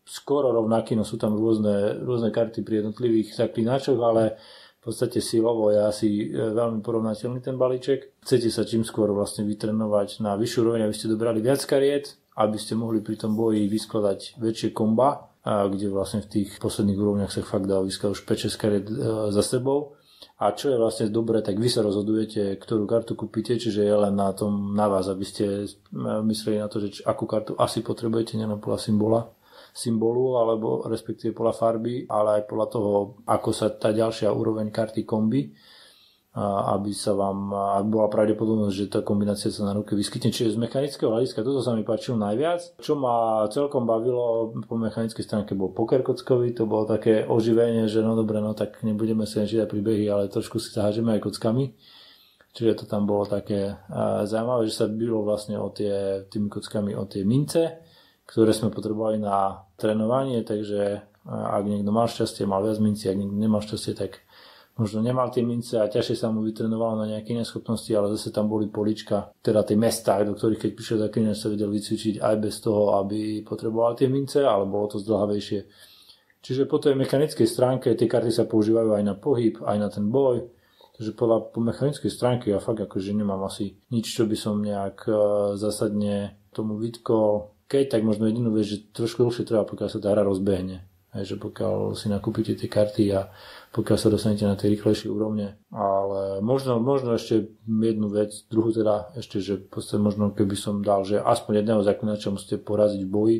skoro 0.09 0.49
rovnaký, 0.49 0.97
no 0.97 1.05
sú 1.05 1.21
tam 1.21 1.37
rôzne, 1.37 2.01
rôzne 2.01 2.33
karty 2.33 2.65
pri 2.65 2.81
jednotlivých 2.81 3.37
zaklinačoch, 3.37 3.99
ale 4.01 4.41
v 4.79 4.81
podstate 4.81 5.21
silovo 5.21 5.69
je 5.69 5.79
asi 5.85 6.07
e, 6.09 6.25
veľmi 6.33 6.81
porovnateľný 6.81 7.45
ten 7.45 7.59
balíček. 7.59 8.25
Chcete 8.25 8.49
sa 8.49 8.65
čím 8.65 8.81
skôr 8.81 9.13
vlastne 9.13 9.45
vytrenovať 9.45 10.25
na 10.25 10.33
vyššiu 10.33 10.61
roveň, 10.65 10.89
aby 10.89 10.95
ste 10.97 11.11
dobrali 11.13 11.45
viac 11.45 11.61
kariet, 11.61 12.17
aby 12.41 12.57
ste 12.57 12.73
mohli 12.73 13.05
pri 13.05 13.21
tom 13.21 13.37
boji 13.37 13.69
vyskladať 13.69 14.41
väčšie 14.41 14.73
komba, 14.73 15.29
a 15.39 15.71
kde 15.71 15.87
vlastne 15.87 16.25
v 16.25 16.31
tých 16.41 16.49
posledných 16.59 16.99
úrovniach 16.99 17.31
sa 17.31 17.45
fakt 17.45 17.69
dá 17.69 17.79
vyskladať 17.79 18.13
už 18.17 18.21
5-6 18.25 18.59
kariet 18.59 18.85
e, 18.89 18.95
za 19.29 19.43
sebou. 19.45 19.99
A 20.39 20.55
čo 20.55 20.71
je 20.71 20.79
vlastne 20.79 21.11
dobré, 21.11 21.43
tak 21.43 21.59
vy 21.59 21.67
sa 21.67 21.83
rozhodujete, 21.83 22.59
ktorú 22.59 22.87
kartu 22.87 23.15
kúpite, 23.15 23.59
čiže 23.59 23.83
je 23.83 23.95
len 23.95 24.15
na 24.15 24.31
tom 24.31 24.71
na 24.75 24.87
vás, 24.87 25.11
aby 25.11 25.27
ste 25.27 25.45
e, 25.63 25.67
mysleli 26.23 26.57
na 26.63 26.71
to, 26.71 26.81
že 26.81 27.03
akú 27.03 27.27
kartu 27.27 27.53
asi 27.59 27.83
potrebujete, 27.83 28.39
nie 28.39 28.47
na 28.47 28.55
podľa 28.55 28.79
symbola 28.79 29.21
symbolu, 29.73 30.37
alebo 30.39 30.85
respektíve 30.85 31.33
podľa 31.35 31.55
farby, 31.55 32.05
ale 32.09 32.41
aj 32.41 32.43
podľa 32.49 32.67
toho, 32.71 32.91
ako 33.25 33.49
sa 33.53 33.69
tá 33.73 33.89
ďalšia 33.95 34.29
úroveň 34.33 34.73
karty 34.73 35.07
kombi, 35.07 35.53
aby 36.69 36.93
sa 36.93 37.17
vám, 37.17 37.51
aby 37.81 37.87
bola 37.89 38.07
pravdepodobnosť, 38.07 38.75
že 38.77 38.85
tá 38.87 39.01
kombinácia 39.01 39.49
sa 39.49 39.65
na 39.65 39.73
ruke 39.73 39.97
vyskytne. 39.97 40.29
Čiže 40.29 40.55
z 40.55 40.61
mechanického 40.61 41.09
hľadiska 41.09 41.41
toto 41.41 41.59
sa 41.59 41.73
mi 41.73 41.81
páčilo 41.81 42.21
najviac. 42.21 42.79
Čo 42.79 42.95
ma 42.95 43.43
celkom 43.49 43.89
bavilo 43.89 44.53
po 44.69 44.77
mechanickej 44.77 45.25
stránke 45.25 45.57
bol 45.57 45.73
poker 45.73 46.05
kockový, 46.05 46.53
to 46.53 46.69
bolo 46.69 46.85
také 46.85 47.25
oživenie, 47.25 47.89
že 47.89 48.05
no 48.05 48.13
dobre, 48.13 48.39
no 48.39 48.53
tak 48.53 48.77
nebudeme 48.85 49.25
sa 49.25 49.41
čítať 49.43 49.67
príbehy, 49.67 50.05
ale 50.05 50.29
trošku 50.29 50.61
si 50.61 50.69
zahážeme 50.69 51.17
aj 51.17 51.27
kockami. 51.27 51.73
Čiže 52.53 52.81
to 52.81 52.85
tam 52.85 53.09
bolo 53.09 53.25
také 53.25 53.75
zaujímavé, 54.23 54.69
že 54.69 54.79
sa 54.79 54.85
bylo 54.85 55.25
vlastne 55.25 55.57
o 55.57 55.73
tie, 55.73 56.23
tými 56.29 56.47
kockami 56.47 56.93
o 56.93 57.09
tie 57.09 57.25
mince 57.25 57.88
ktoré 58.29 58.53
sme 58.53 58.69
potrebovali 58.69 59.17
na 59.17 59.65
trénovanie, 59.73 60.45
takže 60.45 61.01
ak 61.25 61.65
niekto 61.65 61.89
mal 61.89 62.05
šťastie, 62.05 62.45
mal 62.45 62.61
viac 62.61 62.77
minci, 62.77 63.09
ak 63.09 63.17
niekto 63.17 63.33
nemal 63.33 63.65
šťastie, 63.65 63.97
tak 63.97 64.21
možno 64.77 65.01
nemal 65.01 65.33
tie 65.33 65.41
mince 65.41 65.81
a 65.81 65.89
ťažšie 65.89 66.15
sa 66.15 66.29
mu 66.29 66.45
vytrenovalo 66.45 67.03
na 67.03 67.17
nejaké 67.17 67.33
neschopnosti, 67.33 67.89
ale 67.89 68.13
zase 68.15 68.29
tam 68.29 68.45
boli 68.45 68.69
polička, 68.69 69.33
teda 69.41 69.65
tie 69.65 69.75
mesta, 69.75 70.21
do 70.21 70.37
ktorých 70.37 70.61
keď 70.61 70.71
prišiel 70.77 70.97
zaklinec 71.01 71.35
sa 71.35 71.49
vedel 71.49 71.73
vycvičiť 71.73 72.21
aj 72.21 72.35
bez 72.37 72.55
toho, 72.61 73.01
aby 73.01 73.41
potreboval 73.41 73.97
tie 73.97 74.07
mince, 74.07 74.45
ale 74.45 74.69
bolo 74.69 74.87
to 74.87 75.01
zdlhavejšie. 75.01 75.59
Čiže 76.39 76.71
po 76.71 76.79
tej 76.79 76.95
mechanickej 76.95 77.49
stránke 77.49 77.97
tie 77.97 78.07
karty 78.07 78.31
sa 78.31 78.47
používajú 78.47 78.95
aj 78.95 79.03
na 79.03 79.17
pohyb, 79.17 79.59
aj 79.65 79.77
na 79.81 79.89
ten 79.89 80.05
boj, 80.07 80.47
Takže 80.99 81.15
podľa, 81.15 81.55
po 81.55 81.63
mechanickej 81.63 82.11
stránke 82.11 82.51
ja 82.51 82.59
fakt 82.59 82.83
akože 82.83 83.15
nemám 83.15 83.39
asi 83.47 83.71
nič, 83.87 84.19
čo 84.19 84.27
by 84.27 84.35
som 84.35 84.59
nejak 84.59 85.07
uh, 85.07 85.15
zásadne 85.55 86.35
tomu 86.51 86.75
vytkol 86.75 87.55
keď, 87.69 87.93
tak 87.93 88.01
možno 88.01 88.25
jedinú 88.25 88.49
vec, 88.49 88.65
že 88.65 88.81
trošku 88.89 89.21
dlhšie 89.21 89.45
trvá, 89.45 89.63
pokiaľ 89.63 89.89
sa 89.93 90.01
tá 90.01 90.09
hra 90.09 90.25
rozbehne. 90.25 90.89
Hej, 91.09 91.33
že 91.33 91.35
pokiaľ 91.41 91.97
si 91.97 92.05
nakúpite 92.05 92.53
tie 92.53 92.69
karty 92.69 93.09
a 93.17 93.33
pokiaľ 93.73 93.97
sa 93.97 94.13
dostanete 94.13 94.45
na 94.45 94.53
tie 94.53 94.69
rýchlejšie 94.69 95.09
úrovne. 95.09 95.57
Ale 95.73 96.37
možno, 96.41 96.77
možno 96.77 97.17
ešte 97.17 97.49
jednu 97.65 98.13
vec, 98.13 98.45
druhú 98.45 98.69
teda 98.69 99.13
ešte, 99.17 99.41
že 99.41 99.65
možno 99.97 100.29
keby 100.29 100.53
som 100.53 100.85
dal, 100.85 101.01
že 101.05 101.17
aspoň 101.17 101.65
jedného 101.65 101.81
zaklinača 101.81 102.29
musíte 102.29 102.61
poraziť 102.61 103.01
v 103.05 103.09
boji, 103.09 103.37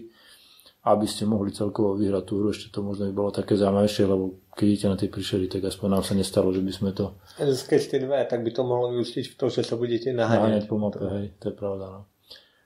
aby 0.82 1.06
ste 1.06 1.30
mohli 1.30 1.54
celkovo 1.54 1.94
vyhrať 1.94 2.24
tú 2.26 2.42
hru, 2.42 2.50
ešte 2.50 2.74
to 2.74 2.82
možno 2.82 3.06
by 3.06 3.14
bolo 3.14 3.30
také 3.30 3.54
zaujímavejšie, 3.54 4.04
lebo 4.10 4.50
keď 4.58 4.66
idete 4.66 4.88
na 4.90 4.98
tej 4.98 5.10
príšery, 5.14 5.46
tak 5.46 5.62
aspoň 5.70 5.88
nám 5.94 6.04
sa 6.08 6.18
nestalo, 6.18 6.50
že 6.50 6.66
by 6.66 6.74
sme 6.74 6.90
to... 6.96 7.22
Keď 7.38 7.80
ste 7.84 8.02
dve, 8.02 8.26
tak 8.26 8.42
by 8.42 8.50
to 8.50 8.66
mohlo 8.66 8.98
vyústiť 8.98 9.30
v 9.30 9.36
to, 9.38 9.46
že 9.54 9.62
sa 9.62 9.78
budete 9.78 10.10
naháňať. 10.10 10.42
Naháňať 10.42 10.66
po 10.66 10.76
mape, 10.82 11.06
hej, 11.06 11.38
to 11.38 11.52
je 11.52 11.56
pravda. 11.56 11.86
No. 11.86 12.00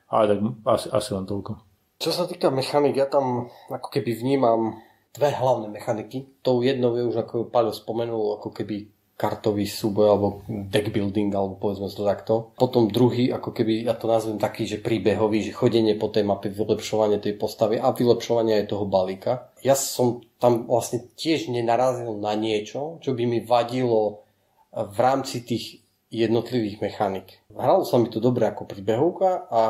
Ale 0.08 0.24
tak 0.30 0.38
asi, 0.68 0.86
asi 0.92 1.10
len 1.14 1.24
toľko. 1.24 1.52
Čo 1.98 2.10
sa 2.10 2.24
týka 2.28 2.50
mechanik, 2.50 2.98
ja 2.98 3.08
tam 3.08 3.48
ako 3.70 3.88
keby 3.88 4.12
vnímam 4.18 4.82
dve 5.14 5.30
hlavné 5.30 5.70
mechaniky. 5.70 6.42
Tou 6.42 6.60
jednou 6.60 6.98
je 6.98 7.06
už, 7.06 7.16
ako 7.22 7.48
Paľo 7.48 7.70
spomenul, 7.70 8.36
ako 8.36 8.50
keby 8.50 8.90
kartový 9.14 9.62
súboj 9.70 10.06
alebo 10.10 10.28
deck 10.50 10.90
building, 10.90 11.30
alebo 11.30 11.54
povedzme 11.54 11.86
to 11.86 12.02
takto. 12.02 12.50
Potom 12.58 12.90
druhý, 12.90 13.30
ako 13.30 13.54
keby, 13.54 13.86
ja 13.86 13.94
to 13.94 14.10
nazvem 14.10 14.42
taký, 14.42 14.66
že 14.66 14.82
príbehový, 14.82 15.46
že 15.46 15.54
chodenie 15.54 15.94
po 15.94 16.10
tej 16.10 16.26
mape, 16.26 16.50
vylepšovanie 16.50 17.22
tej 17.22 17.38
postavy 17.38 17.78
a 17.78 17.94
vylepšovanie 17.94 18.66
aj 18.66 18.74
toho 18.74 18.84
balíka. 18.90 19.54
Ja 19.62 19.78
som 19.78 20.18
tam 20.42 20.66
vlastne 20.66 21.06
tiež 21.14 21.46
nenarazil 21.46 22.10
na 22.18 22.34
niečo, 22.34 22.98
čo 23.06 23.14
by 23.14 23.22
mi 23.22 23.38
vadilo 23.38 24.26
v 24.74 24.98
rámci 24.98 25.46
tých 25.46 25.83
jednotlivých 26.14 26.78
mechanik. 26.78 27.42
Hralo 27.50 27.82
sa 27.82 27.98
mi 27.98 28.06
to 28.06 28.22
dobre 28.22 28.46
ako 28.46 28.70
príbehovka 28.70 29.50
a 29.50 29.62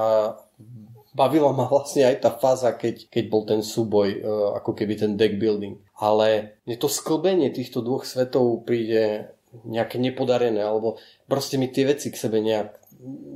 bavila 1.15 1.55
ma 1.55 1.65
vlastne 1.71 2.05
aj 2.05 2.17
tá 2.21 2.31
fáza, 2.35 2.75
keď, 2.75 3.09
keď 3.09 3.25
bol 3.31 3.43
ten 3.49 3.63
súboj, 3.63 4.09
e, 4.11 4.19
ako 4.61 4.77
keby 4.77 4.99
ten 4.99 5.17
deck 5.17 5.41
building. 5.41 5.81
Ale 5.97 6.59
mne 6.69 6.77
to 6.77 6.91
sklbenie 6.91 7.55
týchto 7.55 7.81
dvoch 7.81 8.05
svetov 8.05 8.67
príde 8.67 9.31
nejaké 9.63 10.03
nepodarené, 10.03 10.59
alebo 10.59 10.99
proste 11.31 11.55
mi 11.55 11.71
tie 11.71 11.87
veci 11.87 12.11
k 12.11 12.19
sebe 12.19 12.43
nejak 12.43 12.75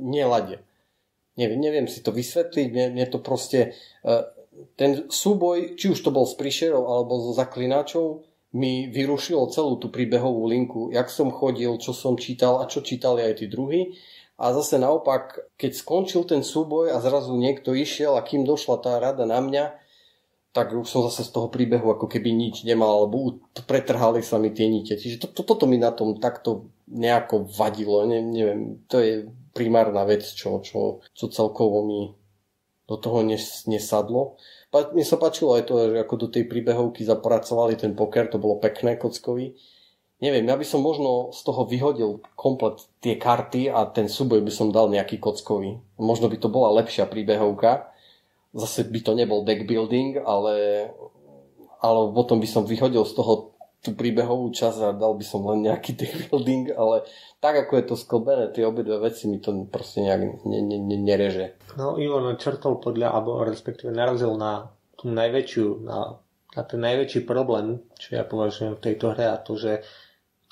neladia. 0.03 0.59
Neviem, 1.39 1.63
neviem 1.63 1.87
si 1.87 2.03
to 2.03 2.11
vysvetliť, 2.11 2.67
mne, 2.69 2.85
mne 2.93 3.05
to 3.09 3.17
proste... 3.23 3.73
E, 4.03 4.37
ten 4.75 5.07
súboj, 5.07 5.79
či 5.79 5.87
už 5.87 6.03
to 6.03 6.11
bol 6.11 6.27
s 6.27 6.35
príšerou 6.35 6.83
alebo 6.83 7.15
so 7.23 7.31
zaklinačou, 7.31 8.27
mi 8.53 8.89
vyrušilo 8.89 9.49
celú 9.53 9.77
tú 9.77 9.93
príbehovú 9.93 10.49
linku, 10.49 10.81
jak 10.89 11.09
som 11.13 11.29
chodil, 11.29 11.77
čo 11.77 11.93
som 11.93 12.17
čítal 12.17 12.61
a 12.61 12.69
čo 12.69 12.81
čítali 12.81 13.21
aj 13.21 13.33
tí 13.41 13.45
druhí 13.45 13.93
a 14.39 14.55
zase 14.55 14.79
naopak, 14.79 15.51
keď 15.59 15.71
skončil 15.75 16.23
ten 16.23 16.47
súboj 16.47 16.95
a 16.95 17.03
zrazu 17.03 17.35
niekto 17.35 17.75
išiel 17.75 18.15
a 18.15 18.23
kým 18.23 18.47
došla 18.47 18.79
tá 18.79 18.95
rada 18.95 19.27
na 19.27 19.43
mňa, 19.43 19.75
tak 20.55 20.71
už 20.71 20.87
som 20.87 21.03
zase 21.11 21.27
z 21.27 21.35
toho 21.35 21.51
príbehu 21.51 21.91
ako 21.91 22.07
keby 22.07 22.31
nič 22.31 22.63
nemal, 22.63 23.03
alebo 23.03 23.43
pretrhali 23.67 24.23
sa 24.23 24.39
mi 24.39 24.55
tie 24.55 24.71
nite. 24.71 24.95
Čiže 24.95 25.19
to, 25.19 25.27
to, 25.35 25.43
toto 25.43 25.67
mi 25.67 25.75
na 25.75 25.91
tom 25.91 26.23
takto 26.23 26.71
nejako 26.87 27.51
vadilo. 27.51 28.07
Ne, 28.07 28.23
neviem, 28.23 28.79
to 28.87 29.03
je 29.03 29.27
primárna 29.51 30.07
vec, 30.07 30.23
čo, 30.23 30.63
čo, 30.63 31.03
čo 31.11 31.25
celkovo 31.27 31.83
mi 31.83 32.15
do 32.87 32.95
toho 32.95 33.21
nes, 33.21 33.67
nesadlo. 33.67 34.39
Mne 34.69 35.05
sa 35.05 35.17
páčilo 35.17 35.57
aj 35.57 35.65
to, 35.65 35.73
že 35.93 35.97
ako 35.97 36.15
do 36.15 36.27
tej 36.29 36.45
príbehovky 36.45 37.01
zapracovali 37.01 37.73
ten 37.73 37.97
poker, 37.97 38.29
to 38.29 38.37
bolo 38.37 38.61
pekné, 38.61 39.01
kockový 39.01 39.57
neviem, 40.19 40.45
ja 40.45 40.55
by 40.59 40.65
som 40.67 40.83
možno 40.83 41.31
z 41.31 41.41
toho 41.47 41.63
vyhodil 41.63 42.19
komplet 42.35 42.83
tie 42.99 43.15
karty 43.15 43.71
a 43.71 43.87
ten 43.87 44.11
súboj 44.11 44.43
by 44.43 44.51
som 44.51 44.75
dal 44.75 44.91
nejaký 44.91 45.17
kockový. 45.17 45.79
Možno 45.95 46.27
by 46.27 46.37
to 46.37 46.51
bola 46.51 46.75
lepšia 46.83 47.07
príbehovka. 47.07 47.89
Zase 48.51 48.87
by 48.87 48.99
to 48.99 49.15
nebol 49.15 49.47
deck 49.47 49.63
building, 49.63 50.19
ale, 50.19 50.87
ale 51.79 51.99
potom 52.11 52.43
by 52.43 52.47
som 52.49 52.67
vyhodil 52.67 53.07
z 53.07 53.13
toho 53.15 53.55
tú 53.79 53.95
príbehovú 53.95 54.51
časť 54.51 54.79
a 54.83 54.89
dal 54.91 55.15
by 55.15 55.23
som 55.23 55.47
len 55.47 55.67
nejaký 55.67 55.95
deck 55.99 56.15
building, 56.27 56.75
ale 56.75 57.07
tak 57.39 57.67
ako 57.67 57.71
je 57.79 57.83
to 57.87 57.95
sklbené, 57.95 58.51
tie 58.51 58.67
obidve 58.67 58.99
veci 58.99 59.31
mi 59.31 59.39
to 59.39 59.55
proste 59.71 60.03
nejak 60.03 60.43
ne, 60.43 60.59
ne, 60.59 60.77
ne, 60.77 60.97
nereže. 60.99 61.55
No 61.79 61.95
Ivan 61.95 62.35
črtol 62.35 62.83
podľa, 62.83 63.15
alebo 63.15 63.39
respektíve 63.47 63.95
narazil 63.95 64.35
na 64.35 64.67
tú 64.99 65.07
najväčšiu, 65.07 65.87
na, 65.87 66.19
na 66.55 66.61
ten 66.67 66.79
najväčší 66.83 67.23
problém, 67.23 67.79
čo 67.95 68.19
ja 68.19 68.27
považujem 68.27 68.75
v 68.75 68.83
tejto 68.83 69.15
hre 69.15 69.31
a 69.31 69.39
to, 69.39 69.55
že 69.55 69.79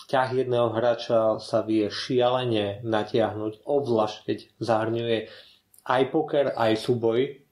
ťah 0.07 0.29
jedného 0.31 0.71
hráča 0.71 1.43
sa 1.43 1.67
vie 1.67 1.91
šialene 1.91 2.79
natiahnuť, 2.87 3.67
obzvlášť 3.67 4.17
keď 4.23 4.37
zahrňuje 4.63 5.17
aj 5.83 6.03
poker, 6.15 6.55
aj 6.55 6.79
súboj, 6.79 7.43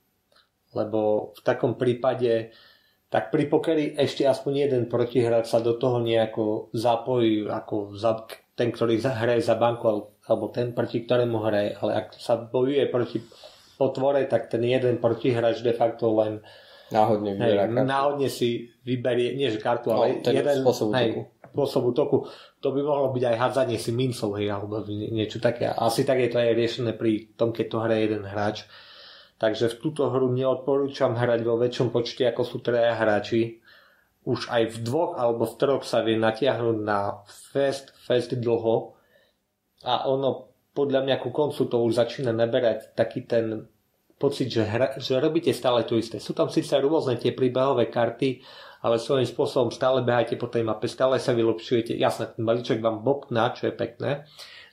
lebo 0.71 1.31
v 1.35 1.41
takom 1.43 1.75
prípade 1.75 2.55
tak 3.09 3.29
pri 3.29 3.45
pokeri 3.47 3.93
ešte 3.95 4.25
aspoň 4.25 4.53
jeden 4.67 4.83
protihráč 4.89 5.47
sa 5.53 5.61
do 5.61 5.77
toho 5.77 6.01
nejako 6.01 6.73
zapojí, 6.73 7.45
ako 7.45 7.93
za, 7.93 8.25
ten, 8.57 8.73
ktorý 8.73 8.99
hraje 8.99 9.45
za 9.45 9.55
banku, 9.55 9.85
alebo 10.25 10.49
ten, 10.49 10.73
proti 10.73 11.05
ktorému 11.05 11.37
hraje. 11.45 11.77
Ale 11.79 11.91
ak 12.05 12.17
sa 12.17 12.35
bojuje 12.35 12.89
proti 12.89 13.21
potvore, 13.77 14.25
tak 14.25 14.49
ten 14.49 14.65
jeden 14.65 14.97
protihráč 14.97 15.61
de 15.61 15.75
facto 15.75 16.11
len 16.17 16.41
náhodne, 16.89 17.37
hej, 17.37 17.69
náhodne 17.71 18.29
si 18.29 18.69
vyberie, 18.85 19.33
nie 19.33 19.49
že 19.49 19.57
kartu, 19.57 19.89
ale 19.89 20.21
no, 20.21 20.29
jeden 20.29 20.55
spôsob 20.61 20.93
hej, 20.93 21.25
spôsobu 21.55 21.95
toku. 21.95 22.17
To 22.61 22.75
by 22.75 22.81
mohlo 22.83 23.15
byť 23.15 23.23
aj 23.31 23.35
hádzanie 23.39 23.77
si 23.79 23.95
mincov, 23.95 24.35
hej, 24.35 24.51
alebo 24.51 24.83
niečo 24.91 25.39
také. 25.39 25.71
Asi 25.71 26.03
tak 26.03 26.19
je 26.19 26.29
to 26.29 26.37
aj 26.41 26.51
riešené 26.51 26.91
pri 26.97 27.31
tom, 27.39 27.55
keď 27.55 27.65
to 27.71 27.77
hraje 27.79 28.01
jeden 28.11 28.25
hráč. 28.27 28.67
Takže 29.35 29.75
v 29.75 29.79
túto 29.83 30.07
hru 30.07 30.31
neodporúčam 30.31 31.11
hrať 31.11 31.39
vo 31.43 31.59
väčšom 31.59 31.91
počte, 31.91 32.23
ako 32.23 32.41
sú 32.47 32.57
traja 32.63 32.95
hráči. 32.95 33.59
Už 34.25 34.47
aj 34.49 34.63
v 34.73 34.77
dvoch 34.81 35.11
alebo 35.19 35.43
v 35.43 35.55
troch 35.59 35.83
sa 35.83 36.01
vie 36.01 36.15
natiahnuť 36.15 36.77
na 36.81 37.21
fest, 37.27 37.91
fest 37.99 38.31
dlho. 38.33 38.95
A 39.85 40.07
ono 40.07 40.55
podľa 40.75 41.07
mňa 41.07 41.15
ku 41.19 41.29
koncu 41.31 41.67
to 41.67 41.77
už 41.83 41.99
začína 41.99 42.35
naberať 42.35 42.95
taký 42.95 43.23
ten 43.27 43.67
pocit, 44.15 44.47
že, 44.47 44.63
hra, 44.63 44.95
že 44.99 45.19
robíte 45.19 45.51
stále 45.51 45.83
to 45.83 45.99
isté. 45.99 46.19
Sú 46.23 46.31
tam 46.31 46.47
síce 46.47 46.75
rôzne 46.79 47.19
tie 47.19 47.35
príbehové 47.35 47.91
karty, 47.91 48.43
ale 48.83 48.99
svojím 48.99 49.27
spôsobom 49.27 49.71
stále 49.71 50.03
behajte 50.03 50.39
po 50.39 50.47
tej 50.47 50.63
mape, 50.63 50.87
stále 50.87 51.19
sa 51.19 51.35
vylepšujete. 51.35 51.95
Jasné, 51.95 52.35
ten 52.35 52.43
balíček 52.43 52.79
vám 52.79 53.03
bobkná, 53.03 53.51
čo 53.55 53.67
je 53.67 53.73
pekné. 53.75 54.11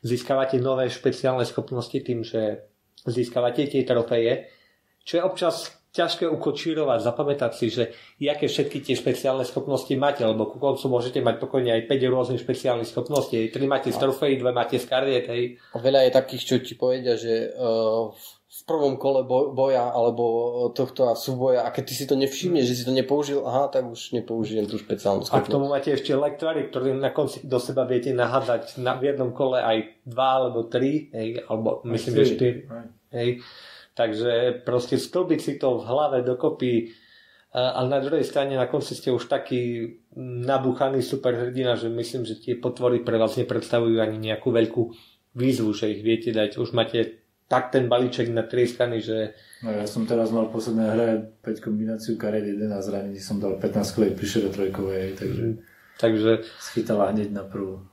Získavate 0.02 0.58
nové 0.58 0.90
špeciálne 0.90 1.46
schopnosti 1.46 1.94
tým, 1.94 2.26
že 2.26 2.66
získavate 3.06 3.66
tie 3.66 3.82
trofeje, 3.82 4.50
čo 5.02 5.18
je 5.18 5.22
občas 5.22 5.82
ťažké 5.92 6.24
ukočírovať, 6.24 7.04
zapamätať 7.04 7.52
si, 7.52 7.68
že 7.68 7.92
aké 8.24 8.48
všetky 8.48 8.80
tie 8.80 8.96
špeciálne 8.96 9.44
schopnosti 9.44 9.92
máte, 9.92 10.24
lebo 10.24 10.48
ku 10.48 10.56
koncu 10.56 10.88
môžete 10.88 11.20
mať 11.20 11.36
pokojne 11.36 11.68
aj 11.68 11.84
5 11.84 12.12
rôznych 12.12 12.40
špeciálnych 12.40 12.88
schopností. 12.88 13.52
3 13.52 13.60
máte 13.68 13.92
z 13.92 14.00
trofejí, 14.00 14.40
2 14.40 14.56
máte 14.56 14.80
z 14.80 14.88
kariet. 14.88 15.28
Hej. 15.28 15.60
Veľa 15.76 16.08
je 16.08 16.10
takých, 16.16 16.42
čo 16.48 16.54
ti 16.64 16.80
povedia, 16.80 17.20
že 17.20 17.52
uh, 17.52 18.08
v 18.08 18.24
prvom 18.68 19.00
kole 19.00 19.24
boja 19.28 19.88
alebo 19.88 20.24
tohto 20.76 21.16
súboja 21.16 21.64
a 21.64 21.72
keď 21.72 21.84
ty 21.88 21.94
si 21.96 22.04
to 22.04 22.20
nevšimneš, 22.20 22.68
že 22.68 22.76
si 22.76 22.84
to 22.84 22.92
nepoužil, 22.92 23.48
aha, 23.48 23.72
tak 23.72 23.88
už 23.88 24.12
nepoužijem 24.12 24.68
tú 24.68 24.76
špeciálnu 24.76 25.24
schopnosť. 25.24 25.40
A 25.40 25.48
k 25.48 25.52
tomu 25.56 25.72
máte 25.72 25.88
ešte 25.88 26.12
lektvary, 26.12 26.68
ktoré 26.68 26.92
na 26.92 27.08
konci 27.16 27.40
do 27.48 27.56
seba 27.56 27.88
viete 27.88 28.12
nahádzať 28.12 28.76
na, 28.84 29.00
v 29.00 29.08
jednom 29.08 29.32
kole 29.32 29.56
aj 29.56 30.04
dva 30.04 30.28
alebo 30.44 30.68
tri, 30.68 31.08
hej, 31.16 31.48
alebo 31.48 31.80
myslím, 31.88 32.12
že 32.12 32.24
štyri. 32.36 32.60
Hej. 33.08 33.28
Takže 33.96 34.64
proste 34.68 35.00
sklbiť 35.00 35.40
si 35.40 35.52
to 35.56 35.80
v 35.80 35.88
hlave 35.88 36.20
dokopy 36.20 36.92
ale 37.52 37.88
na 37.92 38.00
druhej 38.00 38.24
strane 38.24 38.56
na 38.56 38.64
konci 38.64 38.96
ste 38.96 39.12
už 39.12 39.28
taký 39.28 39.92
nabuchaný 40.16 41.04
superhrdina, 41.04 41.76
že 41.76 41.92
myslím, 41.92 42.24
že 42.24 42.40
tie 42.40 42.56
potvory 42.56 43.04
pre 43.04 43.20
vás 43.20 43.36
nepredstavujú 43.36 44.00
ani 44.00 44.16
nejakú 44.16 44.48
veľkú 44.48 44.82
výzvu, 45.36 45.76
že 45.76 45.92
ich 45.92 46.00
viete 46.00 46.32
dať. 46.32 46.56
Už 46.56 46.72
máte 46.72 47.21
tak 47.52 47.68
ten 47.68 47.84
balíček 47.84 48.32
natrieskaný, 48.32 49.04
že... 49.04 49.36
No 49.60 49.76
ja 49.76 49.84
som 49.84 50.08
teraz 50.08 50.32
mal 50.32 50.48
v 50.48 50.56
poslednej 50.56 50.88
hre 50.88 51.08
5 51.44 51.60
kombináciu 51.60 52.16
kariet 52.16 52.48
11 52.48 52.80
zranení, 52.80 53.20
som 53.20 53.36
dal 53.36 53.60
15 53.60 53.92
kolej 53.92 54.16
pri 54.16 54.48
trojkovej, 54.48 55.20
takže... 55.20 55.44
Takže... 56.00 56.30
Schytala 56.56 57.12
hneď 57.12 57.28
na 57.36 57.44
prvú. 57.44 57.84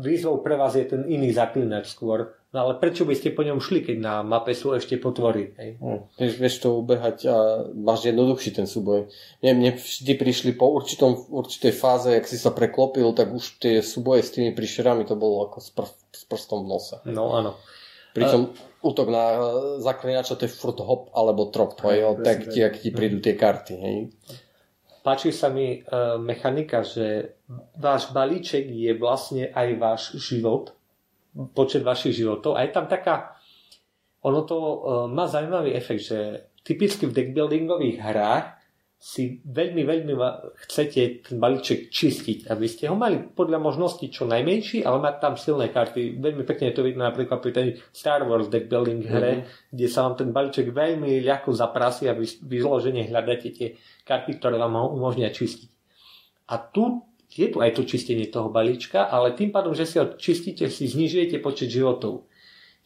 Výzvou 0.00 0.40
pre 0.40 0.56
vás 0.56 0.72
je 0.72 0.88
ten 0.88 1.04
iný 1.04 1.36
zaklinač 1.36 1.92
skôr, 1.92 2.32
no 2.50 2.56
ale 2.64 2.80
prečo 2.80 3.04
by 3.04 3.12
ste 3.12 3.36
po 3.36 3.44
ňom 3.44 3.60
šli, 3.60 3.84
keď 3.84 3.96
na 4.00 4.14
mape 4.24 4.56
sú 4.56 4.72
ešte 4.72 4.96
potvory? 4.96 5.52
Hej? 5.60 5.70
No, 5.84 6.08
vieš, 6.16 6.40
vieš 6.40 6.56
to 6.64 6.80
ubehať 6.80 7.28
a 7.28 7.36
máš 7.76 8.08
jednoduchší 8.08 8.50
ten 8.56 8.64
súboj. 8.64 9.12
Mne, 9.44 9.52
mne 9.60 9.70
vždy 9.76 10.12
prišli 10.16 10.50
po 10.56 10.72
určitom, 10.72 11.28
určitej 11.28 11.76
fáze, 11.76 12.08
ak 12.16 12.24
si 12.24 12.40
sa 12.40 12.56
preklopil, 12.56 13.12
tak 13.12 13.36
už 13.36 13.60
tie 13.60 13.84
súboje 13.84 14.24
s 14.24 14.32
tými 14.32 14.56
príšerami 14.56 15.04
to 15.04 15.12
bolo 15.12 15.44
ako 15.44 15.60
s, 15.60 15.68
pr- 15.76 15.96
s 16.12 16.24
prstom 16.24 16.64
v 16.64 16.68
nose. 16.72 16.96
No 17.04 17.36
áno. 17.36 17.60
Pričom 18.14 18.50
a 18.50 18.73
útok 18.84 19.08
na 19.08 19.24
zaklinača 19.80 20.36
to 20.36 20.44
je 20.44 20.52
furt 20.52 20.76
hop 20.84 21.08
alebo 21.16 21.48
trop, 21.48 21.72
hej, 21.88 22.04
tak 22.20 22.52
ti, 22.52 22.60
ak 22.60 22.76
ti 22.84 22.92
prídu 22.92 23.24
tie 23.24 23.32
karty. 23.32 23.74
Hej. 23.80 23.96
Páči 25.00 25.32
sa 25.32 25.48
mi 25.48 25.80
uh, 25.80 26.16
mechanika, 26.20 26.84
že 26.84 27.36
váš 27.76 28.12
balíček 28.12 28.68
je 28.68 28.92
vlastne 28.96 29.48
aj 29.52 29.68
váš 29.80 30.02
život, 30.20 30.76
počet 31.56 31.82
vašich 31.82 32.14
životov 32.14 32.54
a 32.54 32.62
je 32.62 32.70
tam 32.70 32.86
taká, 32.86 33.36
ono 34.22 34.46
to 34.46 34.56
uh, 34.56 34.72
má 35.10 35.26
zaujímavý 35.26 35.74
efekt, 35.76 36.08
že 36.08 36.48
typicky 36.64 37.04
v 37.04 37.12
deckbuildingových 37.12 37.98
hrách 38.00 38.46
si 39.04 39.44
veľmi, 39.44 39.84
veľmi 39.84 40.16
chcete 40.64 41.28
ten 41.28 41.36
balíček 41.36 41.92
čistiť, 41.92 42.48
aby 42.48 42.64
ste 42.64 42.88
ho 42.88 42.96
mali 42.96 43.20
podľa 43.20 43.60
možnosti 43.60 44.00
čo 44.08 44.24
najmenší, 44.24 44.80
ale 44.80 44.96
mať 44.96 45.14
tam 45.20 45.36
silné 45.36 45.68
karty. 45.68 46.16
Veľmi 46.16 46.40
pekne 46.48 46.72
to 46.72 46.80
vidno 46.80 47.04
napríklad 47.04 47.36
pri 47.44 47.52
tej 47.52 47.66
Star 47.92 48.24
Wars 48.24 48.48
deck 48.48 48.64
building 48.64 49.04
hre, 49.04 49.44
mm-hmm. 49.44 49.76
kde 49.76 49.86
sa 49.92 50.08
vám 50.08 50.16
ten 50.16 50.32
balíček 50.32 50.72
veľmi 50.72 51.20
ľahko 51.20 51.52
zaprasí 51.52 52.08
a 52.08 52.16
vy 52.16 52.24
vyložene 52.48 53.04
hľadáte 53.04 53.52
tie 53.52 53.76
karty, 54.08 54.40
ktoré 54.40 54.56
vám 54.56 54.72
ho 54.80 54.96
umožnia 54.96 55.28
čistiť. 55.28 55.68
A 56.48 56.56
tu 56.64 57.04
je 57.28 57.52
tu 57.52 57.60
aj 57.60 57.76
to 57.76 57.84
čistenie 57.84 58.32
toho 58.32 58.48
balíčka, 58.48 59.12
ale 59.12 59.36
tým 59.36 59.52
pádom, 59.52 59.76
že 59.76 59.84
si 59.84 60.00
ho 60.00 60.16
čistíte, 60.16 60.72
si 60.72 60.88
znižujete 60.88 61.44
počet 61.44 61.68
životov. 61.68 62.24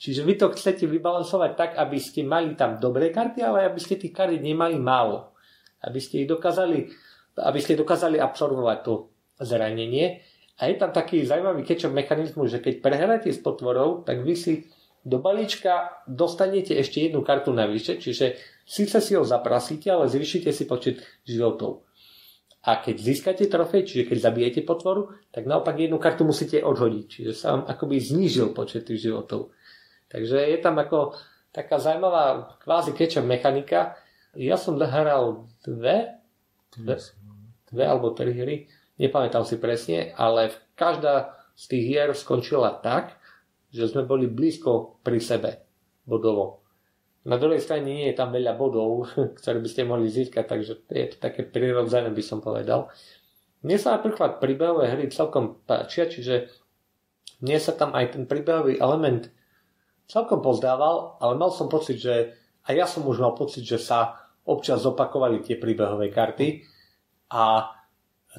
Čiže 0.03 0.27
vy 0.27 0.35
to 0.35 0.51
chcete 0.51 0.83
vybalansovať 0.83 1.51
tak, 1.55 1.71
aby 1.79 1.99
ste 2.03 2.27
mali 2.27 2.59
tam 2.59 2.83
dobré 2.83 3.15
karty, 3.15 3.39
ale 3.39 3.71
aby 3.71 3.79
ste 3.79 3.95
tých 3.95 4.11
kariet 4.11 4.43
nemali 4.43 4.75
málo 4.83 5.38
aby 5.85 5.99
ste 6.03 6.25
ich 6.25 6.29
dokázali, 6.29 6.91
aby 7.39 7.59
ste 7.63 7.79
dokázali 7.79 8.19
absorbovať 8.19 8.79
to 8.83 8.95
zranenie. 9.39 10.23
A 10.59 10.67
je 10.67 10.75
tam 10.75 10.91
taký 10.91 11.23
zaujímavý 11.23 11.63
catch 11.63 11.87
mechanizmus, 11.87 12.51
že 12.51 12.59
keď 12.59 12.83
prehráte 12.83 13.31
s 13.31 13.39
potvorou, 13.39 14.03
tak 14.03 14.27
vy 14.27 14.35
si 14.35 14.55
do 15.07 15.23
balíčka 15.23 16.03
dostanete 16.11 16.75
ešte 16.75 17.07
jednu 17.07 17.23
kartu 17.23 17.55
navyše, 17.55 18.03
čiže 18.03 18.35
síce 18.67 18.99
si 18.99 19.15
ho 19.15 19.23
zaprasíte, 19.23 19.89
ale 19.89 20.11
zvýšite 20.11 20.51
si 20.51 20.67
počet 20.67 21.01
životov. 21.23 21.87
A 22.67 22.83
keď 22.83 22.97
získate 22.99 23.47
trofej, 23.47 23.87
čiže 23.87 24.05
keď 24.11 24.19
zabijete 24.19 24.61
potvoru, 24.67 25.15
tak 25.31 25.47
naopak 25.47 25.79
jednu 25.79 25.97
kartu 26.03 26.27
musíte 26.27 26.59
odhodiť, 26.61 27.05
čiže 27.07 27.33
sa 27.33 27.55
vám 27.55 27.63
akoby 27.71 27.97
znížil 28.03 28.51
počet 28.51 28.85
tých 28.85 29.09
životov. 29.09 29.55
Takže 30.11 30.37
je 30.37 30.59
tam 30.59 30.75
ako 30.77 31.15
taká 31.55 31.79
zaujímavá 31.79 32.59
kvázi 32.61 32.93
catch 32.99 33.23
mechanika, 33.23 33.95
ja 34.37 34.57
som 34.61 34.77
hral 34.77 35.49
dve, 35.65 36.21
dve, 36.75 36.97
dve 37.73 37.85
alebo 37.85 38.13
tri 38.13 38.33
hry, 38.35 38.57
nepamätám 39.01 39.47
si 39.49 39.57
presne, 39.57 40.13
ale 40.19 40.53
každá 40.77 41.39
z 41.57 41.65
tých 41.71 41.85
hier 41.85 42.11
skončila 42.13 42.83
tak, 42.83 43.17
že 43.73 43.89
sme 43.89 44.05
boli 44.05 44.29
blízko 44.29 45.01
pri 45.05 45.19
sebe 45.21 45.51
bodovo. 46.09 46.65
Na 47.29 47.37
druhej 47.37 47.61
strane 47.61 47.85
nie 47.85 48.09
je 48.09 48.17
tam 48.17 48.33
veľa 48.33 48.57
bodov, 48.57 49.11
ktoré 49.39 49.61
by 49.61 49.69
ste 49.69 49.89
mohli 49.89 50.09
získať, 50.09 50.45
takže 50.49 50.73
je 50.89 51.07
to 51.13 51.17
také 51.21 51.45
prirodzené, 51.45 52.09
by 52.09 52.25
som 52.25 52.41
povedal. 52.41 52.89
Mne 53.61 53.77
sa 53.77 53.99
napríklad 53.99 54.39
príbehové 54.39 54.89
hry 54.89 55.11
celkom 55.11 55.61
páčia, 55.67 56.07
čiže 56.07 56.49
mne 57.43 57.59
sa 57.59 57.75
tam 57.75 57.91
aj 57.93 58.15
ten 58.15 58.25
príbehový 58.25 58.79
element 58.79 59.29
celkom 60.09 60.41
pozdával, 60.41 61.21
ale 61.21 61.37
mal 61.37 61.53
som 61.53 61.69
pocit, 61.69 62.01
že 62.01 62.33
a 62.69 62.77
ja 62.77 62.85
som 62.85 63.09
už 63.09 63.25
mal 63.25 63.33
pocit, 63.33 63.65
že 63.65 63.81
sa 63.81 64.29
občas 64.45 64.85
zopakovali 64.85 65.41
tie 65.41 65.57
príbehové 65.57 66.13
karty 66.13 66.61
a 67.33 67.73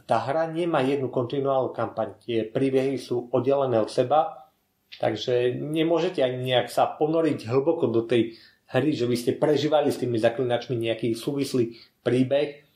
tá 0.05 0.17
hra 0.21 0.45
nemá 0.53 0.85
jednu 0.85 1.09
kontinuálnu 1.09 1.73
kampaň. 1.73 2.13
Tie 2.21 2.45
príbehy 2.45 3.01
sú 3.01 3.25
oddelené 3.33 3.81
od 3.81 3.89
seba, 3.89 4.53
takže 5.01 5.57
nemôžete 5.57 6.21
ani 6.21 6.53
nejak 6.53 6.69
sa 6.69 6.85
ponoriť 6.93 7.49
hlboko 7.49 7.89
do 7.89 8.05
tej 8.05 8.37
hry, 8.69 8.93
že 8.93 9.09
by 9.09 9.15
ste 9.17 9.31
prežívali 9.41 9.89
s 9.89 9.97
tými 9.97 10.21
zaklinačmi 10.21 10.77
nejaký 10.77 11.17
súvislý 11.17 11.73
príbeh. 12.05 12.69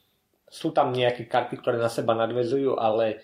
Sú 0.49 0.73
tam 0.73 0.89
nejaké 0.89 1.29
karty, 1.29 1.61
ktoré 1.61 1.77
na 1.77 1.89
seba 1.89 2.17
nadvezujú, 2.17 2.81
ale 2.81 3.21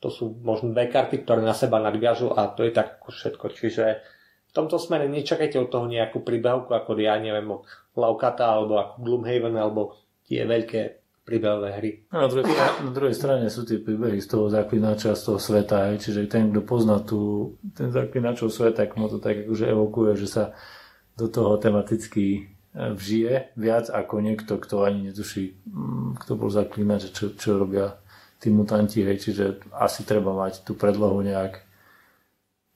to 0.00 0.08
sú 0.08 0.36
možno 0.40 0.72
dve 0.72 0.88
karty, 0.88 1.24
ktoré 1.24 1.40
na 1.44 1.56
seba 1.56 1.80
nadviažu 1.80 2.32
a 2.32 2.48
to 2.52 2.64
je 2.64 2.72
tak 2.72 3.00
všetko. 3.04 3.46
Čiže 3.52 3.84
v 4.50 4.52
tomto 4.52 4.82
smere 4.82 5.06
nečakajte 5.06 5.62
od 5.62 5.70
toho 5.70 5.86
nejakú 5.86 6.26
príbehovku 6.26 6.74
ako 6.74 6.98
ja 6.98 7.14
neviem 7.22 7.46
od 7.54 7.62
Laukata 7.94 8.50
alebo 8.50 8.82
ako 8.82 8.94
Gloomhaven 8.98 9.54
alebo 9.54 9.94
tie 10.26 10.42
veľké 10.42 11.00
príbehové 11.22 11.70
hry. 11.78 11.90
A 12.10 12.26
na, 12.26 12.28
druhej, 12.28 12.50
na 12.82 12.90
druhej 12.90 13.14
strane 13.14 13.46
sú 13.46 13.62
tie 13.62 13.78
príbehy 13.78 14.18
z 14.18 14.26
toho 14.34 14.50
zaklinača, 14.50 15.14
z 15.14 15.22
toho 15.22 15.38
sveta, 15.38 15.94
aj, 15.94 16.02
čiže 16.02 16.26
ten, 16.26 16.50
kto 16.50 16.66
pozná 16.66 16.98
tú, 16.98 17.54
ten 17.70 17.94
zaklinačov 17.94 18.50
svet, 18.50 18.74
tak 18.74 18.98
mu 18.98 19.06
to 19.06 19.22
tak 19.22 19.46
akože 19.46 19.70
evokuje, 19.70 20.18
že 20.18 20.26
sa 20.26 20.44
do 21.14 21.30
toho 21.30 21.54
tematicky 21.62 22.26
e, 22.34 22.40
vžije 22.74 23.54
viac 23.54 23.86
ako 23.94 24.18
niekto, 24.18 24.58
kto 24.58 24.82
ani 24.82 25.14
netuší, 25.14 25.54
mm, 25.70 26.18
kto 26.26 26.32
bol 26.34 26.50
zaklinač, 26.50 27.14
čo, 27.14 27.30
čo 27.38 27.62
robia 27.62 27.94
tí 28.42 28.50
mutanti, 28.50 29.06
hej, 29.06 29.22
čiže 29.22 29.70
asi 29.76 30.02
treba 30.02 30.34
mať 30.34 30.66
tú 30.66 30.74
predlohu 30.74 31.22
nejak 31.22 31.69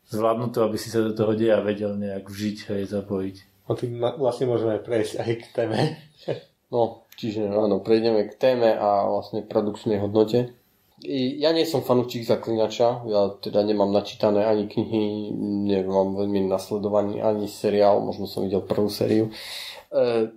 zvládnuté, 0.08 0.60
aby 0.60 0.76
si 0.76 0.92
sa 0.92 1.00
do 1.00 1.16
toho 1.16 1.32
deja 1.32 1.60
vedel 1.64 1.96
nejak 1.96 2.28
vžiť, 2.28 2.58
hej, 2.72 2.82
zapojiť. 2.90 3.36
O 3.64 3.72
tým 3.72 3.96
vlastne 3.96 4.50
môžeme 4.50 4.76
prejsť 4.76 5.14
aj 5.20 5.30
k 5.40 5.44
téme. 5.52 5.78
No, 6.74 7.06
čiže 7.14 7.54
áno, 7.54 7.78
prejdeme 7.78 8.26
k 8.26 8.34
téme 8.34 8.74
a 8.74 9.06
vlastne 9.06 9.46
produkčnej 9.46 10.02
hodnote. 10.02 10.58
I 11.06 11.38
ja 11.38 11.54
nie 11.54 11.62
som 11.62 11.86
fanúčik 11.86 12.26
zaklinača, 12.26 13.06
ja 13.06 13.30
teda 13.38 13.62
nemám 13.62 13.94
načítané 13.94 14.42
ani 14.42 14.66
knihy, 14.66 15.30
nemám 15.70 16.18
veľmi 16.18 16.50
nasledovaný 16.50 17.22
ani 17.22 17.46
seriál, 17.46 18.02
možno 18.02 18.26
som 18.26 18.42
videl 18.42 18.64
prvú 18.64 18.90
sériu. 18.90 19.30
E, 19.92 20.32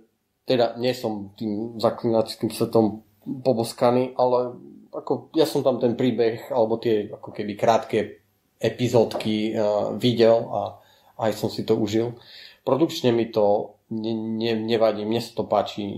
teda 0.46 0.78
nie 0.78 0.94
som 0.94 1.34
tým 1.34 1.80
zaklinačským 1.80 2.54
svetom 2.54 3.02
poboskaný, 3.26 4.14
ale 4.14 4.54
ako 4.94 5.34
ja 5.34 5.48
som 5.48 5.66
tam 5.66 5.82
ten 5.82 5.98
príbeh, 5.98 6.54
alebo 6.54 6.78
tie 6.78 7.10
ako 7.10 7.34
keby 7.34 7.58
krátke 7.58 7.98
epizódky 8.58 9.54
uh, 9.54 9.94
videl 9.94 10.36
a 10.50 10.60
aj 11.18 11.32
som 11.34 11.50
si 11.50 11.66
to 11.66 11.78
užil. 11.78 12.18
Produkčne 12.62 13.14
mi 13.14 13.30
to 13.30 13.78
ne, 13.90 14.12
ne, 14.14 14.52
nevadí, 14.54 15.02
mne 15.02 15.22
sa 15.22 15.32
to 15.34 15.44
páči. 15.48 15.88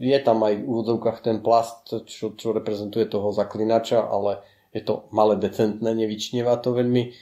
Je 0.00 0.18
tam 0.22 0.44
aj 0.44 0.62
v 0.62 0.68
úvodzovkách 0.68 1.18
ten 1.24 1.38
plast, 1.42 1.90
čo, 2.06 2.32
čo 2.36 2.54
reprezentuje 2.54 3.08
toho 3.10 3.34
zaklinača, 3.34 4.04
ale 4.04 4.44
je 4.70 4.82
to 4.82 5.06
malé, 5.10 5.38
decentné, 5.38 5.90
nevyčnieva 5.94 6.58
to 6.62 6.74
veľmi. 6.74 7.14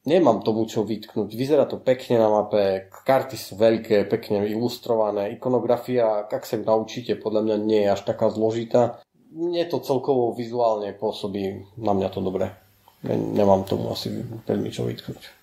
Nemám 0.00 0.40
tomu 0.40 0.64
čo 0.64 0.80
vytknúť. 0.80 1.36
Vyzerá 1.36 1.68
to 1.68 1.76
pekne 1.76 2.16
na 2.16 2.32
mape, 2.32 2.88
karty 3.04 3.36
sú 3.36 3.60
veľké, 3.60 4.08
pekne 4.08 4.48
ilustrované, 4.48 5.36
ikonografia, 5.36 6.24
ak 6.24 6.48
sa 6.48 6.56
naučíte, 6.56 7.20
podľa 7.20 7.44
mňa 7.44 7.56
nie 7.60 7.80
je 7.84 7.92
až 7.92 8.08
taká 8.08 8.32
zložitá. 8.32 9.04
Mne 9.28 9.68
to 9.68 9.84
celkovo 9.84 10.32
vizuálne 10.32 10.96
pôsobí 10.96 11.68
na 11.76 11.92
mňa 11.92 12.08
to 12.16 12.24
dobre 12.24 12.69
nemám 13.06 13.64
tomu 13.64 13.92
asi 13.92 14.12
veľmi 14.44 14.68
čo 14.68 14.84
vytknúť. 14.84 15.40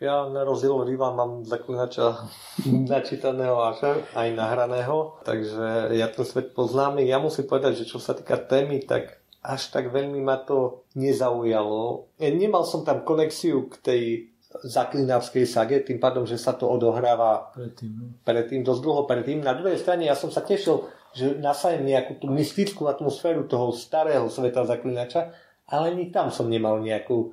Ja 0.00 0.24
na 0.32 0.48
rozdiel 0.48 0.72
od 0.72 0.88
Iva 0.88 1.12
mám 1.12 1.44
zaklinača 1.44 2.24
načítaného 2.92 3.60
až 3.60 4.00
aj 4.16 4.28
nahraného, 4.32 5.20
takže 5.28 5.92
ja 5.92 6.08
ten 6.08 6.24
svet 6.24 6.56
poznám. 6.56 7.04
Ja 7.04 7.20
musím 7.20 7.44
povedať, 7.44 7.84
že 7.84 7.88
čo 7.90 8.00
sa 8.00 8.16
týka 8.16 8.40
témy, 8.40 8.80
tak 8.88 9.20
až 9.44 9.72
tak 9.72 9.92
veľmi 9.92 10.20
ma 10.24 10.40
to 10.40 10.88
nezaujalo. 10.96 12.12
Nemal 12.20 12.64
som 12.64 12.84
tam 12.84 13.04
konexiu 13.04 13.68
k 13.68 13.74
tej 13.80 14.02
zaklinávskej 14.50 15.44
sage, 15.46 15.76
tým 15.86 16.02
pádom, 16.02 16.26
že 16.26 16.34
sa 16.34 16.56
to 16.58 16.66
odohráva 16.66 17.54
predtým, 17.54 17.90
no. 17.94 18.04
predtým 18.26 18.66
dosť 18.66 18.82
dlho 18.82 19.02
predtým. 19.06 19.46
Na 19.46 19.54
druhej 19.54 19.78
strane 19.78 20.10
ja 20.10 20.18
som 20.18 20.28
sa 20.28 20.42
tešil, 20.42 20.90
že 21.14 21.38
nasajem 21.38 21.86
nejakú 21.86 22.18
tú 22.18 22.26
mystickú 22.26 22.90
atmosféru 22.90 23.46
toho 23.46 23.70
starého 23.70 24.26
sveta 24.26 24.66
zaklinača, 24.66 25.30
ale 25.70 25.94
ani 25.94 26.10
tam 26.10 26.34
som 26.34 26.50
nemal 26.50 26.82
nejakú, 26.82 27.32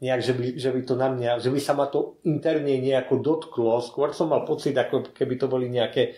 nejak, 0.00 0.20
že 0.24 0.32
by, 0.32 0.44
že 0.56 0.70
by 0.72 0.80
to 0.82 0.94
na 0.96 1.08
mňa, 1.12 1.30
že 1.38 1.52
by 1.52 1.60
sa 1.60 1.76
ma 1.76 1.86
to 1.92 2.18
interne 2.24 2.80
nejako 2.80 3.20
dotklo. 3.20 3.78
Skôr 3.84 4.16
som 4.16 4.32
mal 4.32 4.48
pocit, 4.48 4.72
ako 4.74 5.12
keby 5.12 5.36
to 5.36 5.46
boli 5.46 5.68
nejaké 5.68 6.16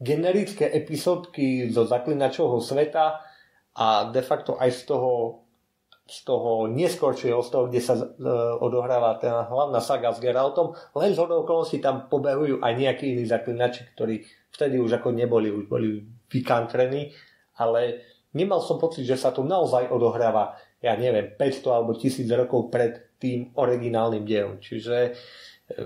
generické 0.00 0.64
epizódky 0.72 1.68
zo 1.68 1.84
zaklinačovho 1.84 2.58
sveta 2.64 3.20
a 3.76 4.08
de 4.08 4.22
facto 4.24 4.56
aj 4.56 4.72
z 4.72 4.82
toho 4.88 5.10
z 6.10 6.26
toho 6.26 6.66
neskôršieho, 6.66 7.38
z 7.38 7.50
toho, 7.54 7.64
kde 7.70 7.78
sa 7.78 7.94
uh, 7.94 8.58
odohráva 8.58 9.14
tá 9.22 9.46
hlavná 9.46 9.78
saga 9.78 10.10
s 10.10 10.18
Geraltom, 10.18 10.74
len 10.98 11.14
z 11.14 11.22
okolností 11.22 11.78
tam 11.78 12.10
pobehujú 12.10 12.58
aj 12.58 12.72
nejakí 12.74 13.14
iní 13.14 13.30
zaklinači, 13.30 13.86
ktorí 13.94 14.26
vtedy 14.50 14.82
už 14.82 14.98
ako 14.98 15.14
neboli, 15.14 15.54
už 15.54 15.70
boli 15.70 16.02
vykantrení, 16.26 17.14
ale 17.62 18.02
nemal 18.34 18.58
som 18.58 18.82
pocit, 18.82 19.06
že 19.06 19.14
sa 19.14 19.30
tu 19.30 19.46
naozaj 19.46 19.86
odohráva 19.86 20.58
ja 20.80 20.96
neviem, 20.96 21.36
500 21.36 21.76
alebo 21.76 21.92
1000 21.96 22.24
rokov 22.34 22.72
pred 22.72 23.16
tým 23.20 23.52
originálnym 23.56 24.24
dielom. 24.24 24.56
Čiže 24.58 24.96
e, 24.96 25.10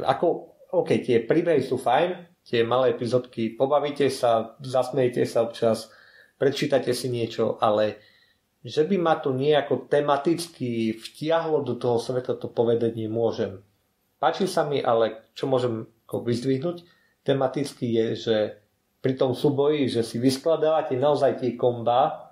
ako, 0.06 0.54
OK, 0.70 1.02
tie 1.02 1.22
príbehy 1.26 1.62
sú 1.62 1.78
fajn, 1.78 2.42
tie 2.46 2.62
malé 2.62 2.94
epizódky, 2.94 3.58
pobavíte 3.58 4.06
sa, 4.08 4.54
zasmejte 4.62 5.26
sa 5.26 5.44
občas, 5.44 5.90
prečítate 6.38 6.94
si 6.94 7.10
niečo, 7.10 7.58
ale 7.58 7.98
že 8.64 8.88
by 8.88 8.96
ma 8.96 9.20
to 9.20 9.36
nejako 9.36 9.90
tematicky 9.92 10.96
vtiahlo 10.96 11.60
do 11.60 11.76
toho 11.76 12.00
sveta, 12.00 12.38
to 12.38 12.48
povedať 12.48 12.96
nemôžem. 12.96 13.60
Páči 14.16 14.48
sa 14.48 14.64
mi, 14.64 14.80
ale 14.80 15.28
čo 15.36 15.44
môžem 15.44 15.84
vyzdvihnúť 16.08 16.94
tematicky 17.24 17.88
je, 17.88 18.06
že 18.14 18.36
pri 19.00 19.16
tom 19.16 19.32
súboji, 19.32 19.88
že 19.88 20.04
si 20.04 20.20
vyskladáte 20.20 20.94
naozaj 20.94 21.40
tie 21.40 21.56
komba, 21.56 22.23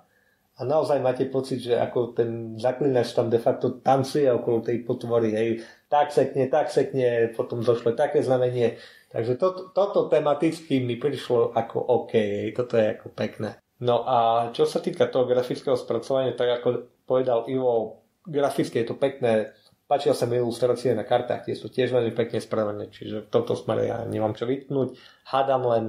a 0.53 0.61
naozaj 0.61 1.01
máte 1.01 1.25
pocit, 1.25 1.65
že 1.65 1.73
ako 1.73 2.13
ten 2.13 2.61
zaklinač 2.61 3.17
tam 3.17 3.25
de 3.25 3.41
facto 3.41 3.81
tancuje 3.81 4.29
okolo 4.29 4.61
tej 4.61 4.85
potvory, 4.85 5.33
hej, 5.33 5.49
tak 5.89 6.13
sekne, 6.13 6.45
tak 6.45 6.69
sekne, 6.69 7.33
potom 7.33 7.65
došlo 7.65 7.97
také 7.97 8.21
znamenie. 8.21 8.77
Takže 9.09 9.37
to, 9.37 9.73
toto 9.73 10.09
tematicky 10.09 10.81
mi 10.81 11.01
prišlo 11.01 11.57
ako 11.57 11.77
OK, 11.81 12.13
hej, 12.13 12.49
toto 12.53 12.77
je 12.77 12.85
ako 12.93 13.09
pekné. 13.13 13.57
No 13.81 14.05
a 14.05 14.49
čo 14.53 14.69
sa 14.69 14.77
týka 14.77 15.09
toho 15.09 15.25
grafického 15.25 15.73
spracovania, 15.73 16.37
tak 16.37 16.61
ako 16.61 16.67
povedal 17.09 17.49
Ivo, 17.49 18.05
graficky 18.21 18.85
je 18.85 18.93
to 18.93 18.95
pekné, 18.95 19.57
páčia 19.89 20.13
sa 20.13 20.29
mi 20.29 20.37
ilustrácie 20.37 20.93
na 20.93 21.03
kartách, 21.03 21.49
tie 21.49 21.57
sú 21.57 21.67
tiež 21.67 21.91
veľmi 21.91 22.13
pekne 22.13 22.39
spravené, 22.39 22.93
čiže 22.93 23.25
v 23.25 23.31
tomto 23.33 23.57
smere 23.57 23.89
ja 23.89 24.05
nemám 24.05 24.37
čo 24.37 24.45
vytknúť. 24.45 24.95
Hádam 25.27 25.65
len 25.65 25.85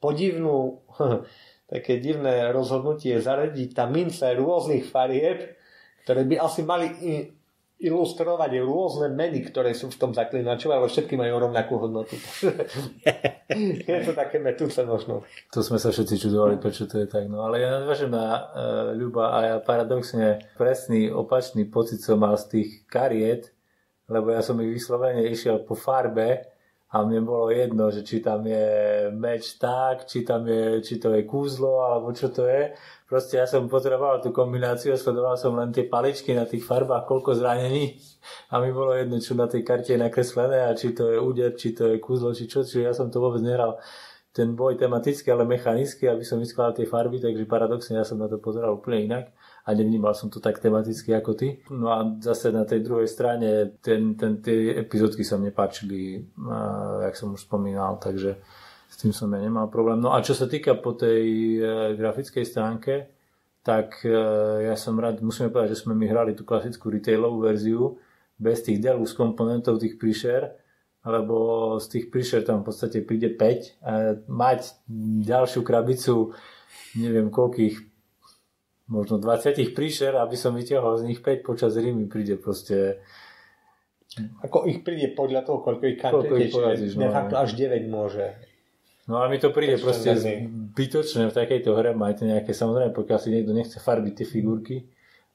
podivnú, 0.00 0.82
také 1.66 1.98
divné 1.98 2.50
rozhodnutie 2.54 3.18
zaradiť 3.18 3.74
tam 3.74 3.94
mince 3.94 4.26
rôznych 4.34 4.86
farieb, 4.86 5.58
ktoré 6.06 6.22
by 6.22 6.36
asi 6.38 6.62
mali 6.62 6.86
ilustrovať 7.76 8.56
rôzne 8.64 9.12
meny, 9.12 9.44
ktoré 9.52 9.76
sú 9.76 9.92
v 9.92 10.00
tom 10.00 10.10
zaklinaču, 10.16 10.72
ale 10.72 10.88
všetky 10.88 11.12
majú 11.12 11.44
rovnakú 11.44 11.76
hodnotu. 11.76 12.16
je 13.90 14.00
to 14.00 14.16
také 14.16 14.40
metúce 14.40 14.80
možno. 14.80 15.28
To 15.52 15.60
sme 15.60 15.76
sa 15.76 15.92
všetci 15.92 16.16
čudovali, 16.16 16.56
prečo 16.56 16.88
to 16.88 17.04
je 17.04 17.06
tak. 17.10 17.28
No 17.28 17.44
ale 17.44 17.60
ja 17.60 17.68
nadvážem 17.76 18.08
na 18.08 18.26
uh, 18.32 18.40
Ľuba 18.96 19.24
a 19.28 19.38
ja 19.44 19.56
paradoxne 19.60 20.40
presný 20.56 21.12
opačný 21.12 21.68
pocit 21.68 22.00
som 22.00 22.16
mal 22.16 22.40
z 22.40 22.56
tých 22.56 22.88
kariet, 22.88 23.52
lebo 24.08 24.32
ja 24.32 24.40
som 24.40 24.56
ich 24.64 24.80
vyslovene 24.80 25.28
išiel 25.28 25.60
po 25.60 25.76
farbe 25.76 26.55
a 26.86 27.02
mne 27.02 27.26
bolo 27.26 27.50
jedno, 27.50 27.90
že 27.90 28.06
či 28.06 28.22
tam 28.22 28.46
je 28.46 28.66
meč 29.10 29.58
tak, 29.58 30.06
či 30.06 30.22
tam 30.22 30.46
je, 30.46 30.78
či 30.86 31.02
to 31.02 31.10
je 31.10 31.26
kúzlo, 31.26 31.82
alebo 31.82 32.14
čo 32.14 32.30
to 32.30 32.46
je. 32.46 32.78
Proste 33.10 33.42
ja 33.42 33.46
som 33.50 33.66
potreboval 33.66 34.22
tú 34.22 34.30
kombináciu, 34.30 34.94
sledoval 34.94 35.34
som 35.34 35.58
len 35.58 35.74
tie 35.74 35.90
paličky 35.90 36.30
na 36.30 36.46
tých 36.46 36.62
farbách, 36.62 37.10
koľko 37.10 37.34
zranení. 37.34 37.98
A 38.54 38.62
mi 38.62 38.70
bolo 38.70 38.94
jedno, 38.94 39.18
čo 39.18 39.34
na 39.34 39.50
tej 39.50 39.66
karte 39.66 39.98
je 39.98 40.00
nakreslené 40.00 40.62
a 40.62 40.78
či 40.78 40.94
to 40.94 41.10
je 41.10 41.18
úder, 41.18 41.58
či 41.58 41.74
to 41.74 41.90
je 41.90 41.98
kúzlo, 41.98 42.30
či 42.30 42.46
čo, 42.46 42.62
čiže 42.62 42.86
ja 42.86 42.94
som 42.94 43.10
to 43.10 43.18
vôbec 43.18 43.42
nehral. 43.42 43.82
Ten 44.30 44.54
boj 44.54 44.78
tematicky, 44.78 45.26
ale 45.32 45.42
mechanicky, 45.42 46.06
aby 46.06 46.22
som 46.22 46.38
vyskladal 46.38 46.78
tie 46.78 46.86
farby, 46.86 47.18
takže 47.18 47.50
paradoxne 47.50 47.98
ja 47.98 48.06
som 48.06 48.20
na 48.20 48.30
to 48.30 48.38
pozeral 48.38 48.78
úplne 48.78 49.10
inak 49.10 49.24
a 49.66 49.74
nevnímal 49.74 50.14
som 50.14 50.30
to 50.30 50.38
tak 50.38 50.62
tematicky 50.62 51.10
ako 51.10 51.34
ty. 51.34 51.58
No 51.74 51.90
a 51.90 52.06
zase 52.22 52.54
na 52.54 52.62
tej 52.62 52.86
druhej 52.86 53.10
strane 53.10 53.74
ten, 53.82 54.14
ten, 54.14 54.38
tie 54.38 54.78
epizódky 54.78 55.26
sa 55.26 55.42
mne 55.42 55.50
páčili, 55.50 56.22
jak 57.02 57.18
som 57.18 57.34
už 57.34 57.50
spomínal, 57.50 57.98
takže 57.98 58.38
s 58.86 58.94
tým 59.02 59.10
som 59.10 59.26
ja 59.34 59.42
nemal 59.42 59.66
problém. 59.66 59.98
No 59.98 60.14
a 60.14 60.22
čo 60.22 60.38
sa 60.38 60.46
týka 60.46 60.78
po 60.78 60.94
tej 60.94 61.58
e, 61.58 61.98
grafickej 61.98 62.46
stránke, 62.46 63.10
tak 63.66 64.06
e, 64.06 64.14
ja 64.70 64.78
som 64.78 64.94
rád, 64.94 65.18
musíme 65.18 65.50
povedať, 65.50 65.74
že 65.74 65.82
sme 65.82 65.98
my 65.98 66.06
hrali 66.06 66.32
tú 66.38 66.46
klasickú 66.46 66.86
retailovú 66.86 67.50
verziu 67.50 67.98
bez 68.38 68.62
tých 68.62 68.78
deluxe 68.78 69.18
komponentov, 69.18 69.82
tých 69.82 69.98
príšer, 69.98 70.54
lebo 71.02 71.74
z 71.82 71.86
tých 71.90 72.06
príšer 72.14 72.46
tam 72.46 72.62
v 72.62 72.70
podstate 72.70 73.02
príde 73.02 73.34
5 73.34 73.82
a 73.82 73.92
mať 74.30 74.78
ďalšiu 75.26 75.66
krabicu 75.66 76.30
neviem 76.94 77.34
koľkých 77.34 77.95
možno 78.86 79.18
20 79.18 79.74
príšer, 79.74 80.14
aby 80.18 80.36
som 80.38 80.54
vyťahol 80.54 81.02
z 81.02 81.06
nich 81.10 81.20
5 81.22 81.46
počas 81.46 81.74
Rímy 81.74 82.06
príde 82.06 82.38
proste 82.38 83.02
ako 84.16 84.64
ich 84.64 84.80
príde 84.80 85.12
podľa 85.12 85.44
toho, 85.44 85.60
koľko 85.60 85.84
ich 85.92 86.00
kantujete, 86.00 86.56
čiže 86.80 86.96
no, 86.96 87.12
facto 87.12 87.36
až 87.36 87.52
9 87.52 87.84
môže. 87.84 88.32
No 89.06 89.20
a 89.20 89.28
mi 89.28 89.36
to 89.38 89.52
príde 89.52 89.76
proste 89.78 90.16
zbytočné 90.16 91.30
v 91.30 91.36
takejto 91.36 91.70
hre, 91.76 91.92
majte 91.92 92.24
nejaké, 92.24 92.56
samozrejme, 92.56 92.96
pokiaľ 92.96 93.18
si 93.20 93.28
niekto 93.30 93.52
nechce 93.52 93.76
farbiť 93.78 94.12
tie 94.16 94.26
figurky 94.26 94.76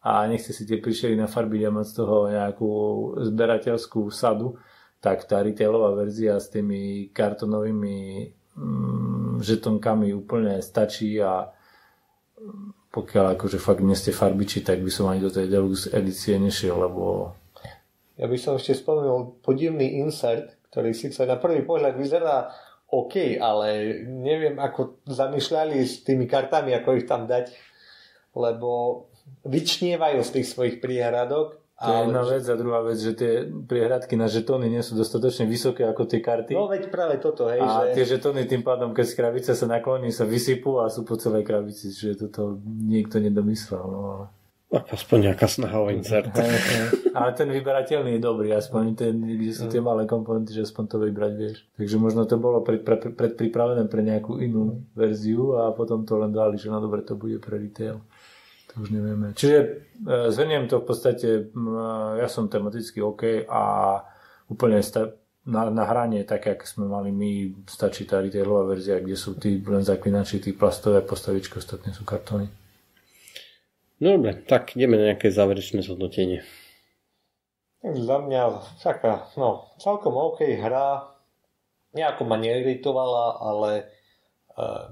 a 0.02 0.26
nechce 0.26 0.52
si 0.52 0.66
tie 0.66 0.82
príšery 0.82 1.14
nafarbiť 1.14 1.62
a 1.70 1.72
mať 1.72 1.86
z 1.88 1.94
toho 1.94 2.18
nejakú 2.28 2.72
zberateľskú 3.32 4.10
sadu, 4.10 4.58
tak 4.98 5.30
tá 5.30 5.40
retailová 5.46 5.94
verzia 5.94 6.42
s 6.42 6.50
tými 6.50 7.14
kartonovými 7.14 7.98
mm, 8.58 9.46
žetonkami 9.46 10.10
úplne 10.12 10.58
stačí 10.60 11.22
a 11.22 11.54
pokiaľ 12.92 13.40
akože 13.40 13.58
fakt 13.58 13.80
nie 13.80 13.96
ste 13.96 14.12
farbiči, 14.12 14.68
tak 14.68 14.84
by 14.84 14.92
som 14.92 15.08
ani 15.08 15.24
do 15.24 15.32
tej 15.32 15.48
deluxe 15.48 15.88
edície 15.96 16.36
nešiel, 16.36 16.76
lebo... 16.76 17.32
Ja 18.20 18.28
by 18.28 18.38
som 18.38 18.60
ešte 18.60 18.76
spomenul 18.76 19.40
podivný 19.40 20.04
insert, 20.04 20.60
ktorý 20.70 20.92
síce 20.92 21.24
na 21.24 21.40
prvý 21.40 21.64
pohľad 21.64 21.96
vyzerá 21.96 22.52
OK, 22.92 23.40
ale 23.40 24.04
neviem, 24.04 24.60
ako 24.60 25.08
zamýšľali 25.08 25.80
s 25.80 26.04
tými 26.04 26.28
kartami, 26.28 26.76
ako 26.76 27.00
ich 27.00 27.08
tam 27.08 27.24
dať, 27.24 27.56
lebo 28.36 29.04
vyčnievajú 29.48 30.20
z 30.28 30.32
tých 30.36 30.48
svojich 30.52 30.78
príhradok 30.84 31.61
to 31.82 31.89
je 31.89 31.98
jedna 32.06 32.22
vec 32.22 32.44
a 32.46 32.56
druhá 32.56 32.80
vec, 32.86 32.98
že 33.02 33.12
tie 33.17 33.32
priehradky 33.50 34.13
na 34.13 34.30
žetóny 34.30 34.70
nie 34.70 34.86
sú 34.86 34.94
dostatočne 34.94 35.50
vysoké 35.50 35.84
ako 35.89 36.06
tie 36.06 36.22
karty. 36.22 36.54
No 36.54 36.70
veď 36.70 36.94
práve 36.94 37.17
toto, 37.17 37.50
hej. 37.50 37.58
A 37.58 37.89
že... 37.89 37.98
tie 37.98 38.06
žetóny 38.06 38.46
tým 38.46 38.62
pádom, 38.62 38.94
keď 38.94 39.06
z 39.10 39.15
krabice 39.17 39.52
sa 39.58 39.65
nakloní, 39.65 40.13
sa 40.13 40.30
vysypú 40.30 40.78
a 40.78 40.94
sú 40.94 41.02
po 41.02 41.17
celej 41.17 41.41
krabici, 41.41 41.89
čiže 41.89 42.30
toto 42.30 42.62
niekto 42.65 43.17
nedomyslel. 43.17 43.82
No, 43.82 44.00
ale... 44.13 44.26
Aspoň 44.72 45.36
nejaká 45.36 45.52
snaha 45.52 45.84
o 45.84 45.91
insert. 45.91 46.32
Ale 47.12 47.30
ten 47.36 47.52
vyberateľný 47.52 48.15
je 48.15 48.22
dobrý, 48.24 48.56
aspoň 48.56 48.96
ten, 48.96 49.20
kde 49.20 49.52
sú 49.52 49.67
tie 49.67 49.84
malé 49.84 50.08
komponenty, 50.08 50.56
že 50.56 50.63
aspoň 50.63 50.84
to 50.88 50.98
vybrať 51.04 51.34
vieš. 51.36 51.58
Takže 51.76 51.96
možno 52.00 52.24
to 52.24 52.39
bolo 52.39 52.63
pred, 52.63 52.80
pred, 52.80 53.12
predpripravené 53.12 53.91
pre 53.91 54.00
nejakú 54.00 54.39
inú 54.39 54.80
verziu 54.96 55.60
a 55.60 55.76
potom 55.76 56.08
to 56.08 56.15
len 56.15 56.32
dali, 56.32 56.56
že 56.56 56.72
no 56.72 56.80
dobre, 56.80 57.04
to 57.04 57.20
bude 57.20 57.44
pre 57.44 57.60
retail. 57.60 58.00
To 58.72 58.88
už 58.88 58.96
nevieme. 58.96 59.36
Čiže 59.36 59.58
e, 59.60 59.68
zhrniem 60.32 60.72
to 60.72 60.80
v 60.80 60.86
podstate, 60.88 61.28
ja 62.18 62.28
som 62.32 62.48
tematicky 62.48 63.04
OK 63.04 63.44
a 63.48 63.62
úplne 64.48 64.80
sta- 64.80 65.12
na, 65.46 65.68
na 65.74 65.84
hranie, 65.90 66.24
tak 66.24 66.46
jak 66.46 66.64
sme 66.64 66.86
mali 66.86 67.10
my, 67.10 67.66
stačí 67.66 68.06
tá 68.06 68.22
retailová 68.22 68.72
verzia, 68.72 69.02
kde 69.02 69.18
sú 69.18 69.34
tí 69.36 69.58
len 69.58 69.82
zaklinači, 69.82 70.38
tí 70.38 70.54
plastové 70.54 71.02
postavičky, 71.02 71.58
ostatné 71.58 71.92
sú 71.92 72.06
kartóny. 72.06 72.48
No 74.02 74.18
dobre, 74.18 74.38
tak 74.46 74.74
ideme 74.78 74.98
na 74.98 75.14
nejaké 75.14 75.30
záverečné 75.30 75.86
zhodnotenie. 75.86 76.42
Za 77.82 78.18
mňa 78.22 78.42
taká, 78.82 79.30
no, 79.38 79.74
celkom 79.82 80.14
OK 80.14 80.46
hra. 80.46 81.18
Nejako 81.92 82.24
ma 82.24 82.38
neiritovala, 82.38 83.42
ale 83.42 83.90
uh, 84.56 84.90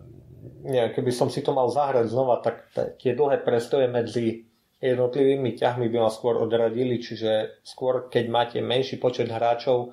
neviem, 0.64 0.92
keby 0.96 1.12
som 1.12 1.28
si 1.28 1.44
to 1.44 1.56
mal 1.56 1.68
zahrať 1.72 2.12
znova, 2.12 2.44
tak 2.44 2.72
tie 3.00 3.16
dlhé 3.16 3.44
prestoje 3.44 3.88
medzi 3.88 4.50
jednotlivými 4.80 5.60
ťahmi 5.60 5.92
by 5.92 5.98
ma 6.00 6.12
skôr 6.12 6.40
odradili, 6.40 7.00
čiže 7.04 7.64
skôr 7.64 8.08
keď 8.08 8.26
máte 8.32 8.58
menší 8.64 8.96
počet 8.96 9.28
hráčov, 9.28 9.92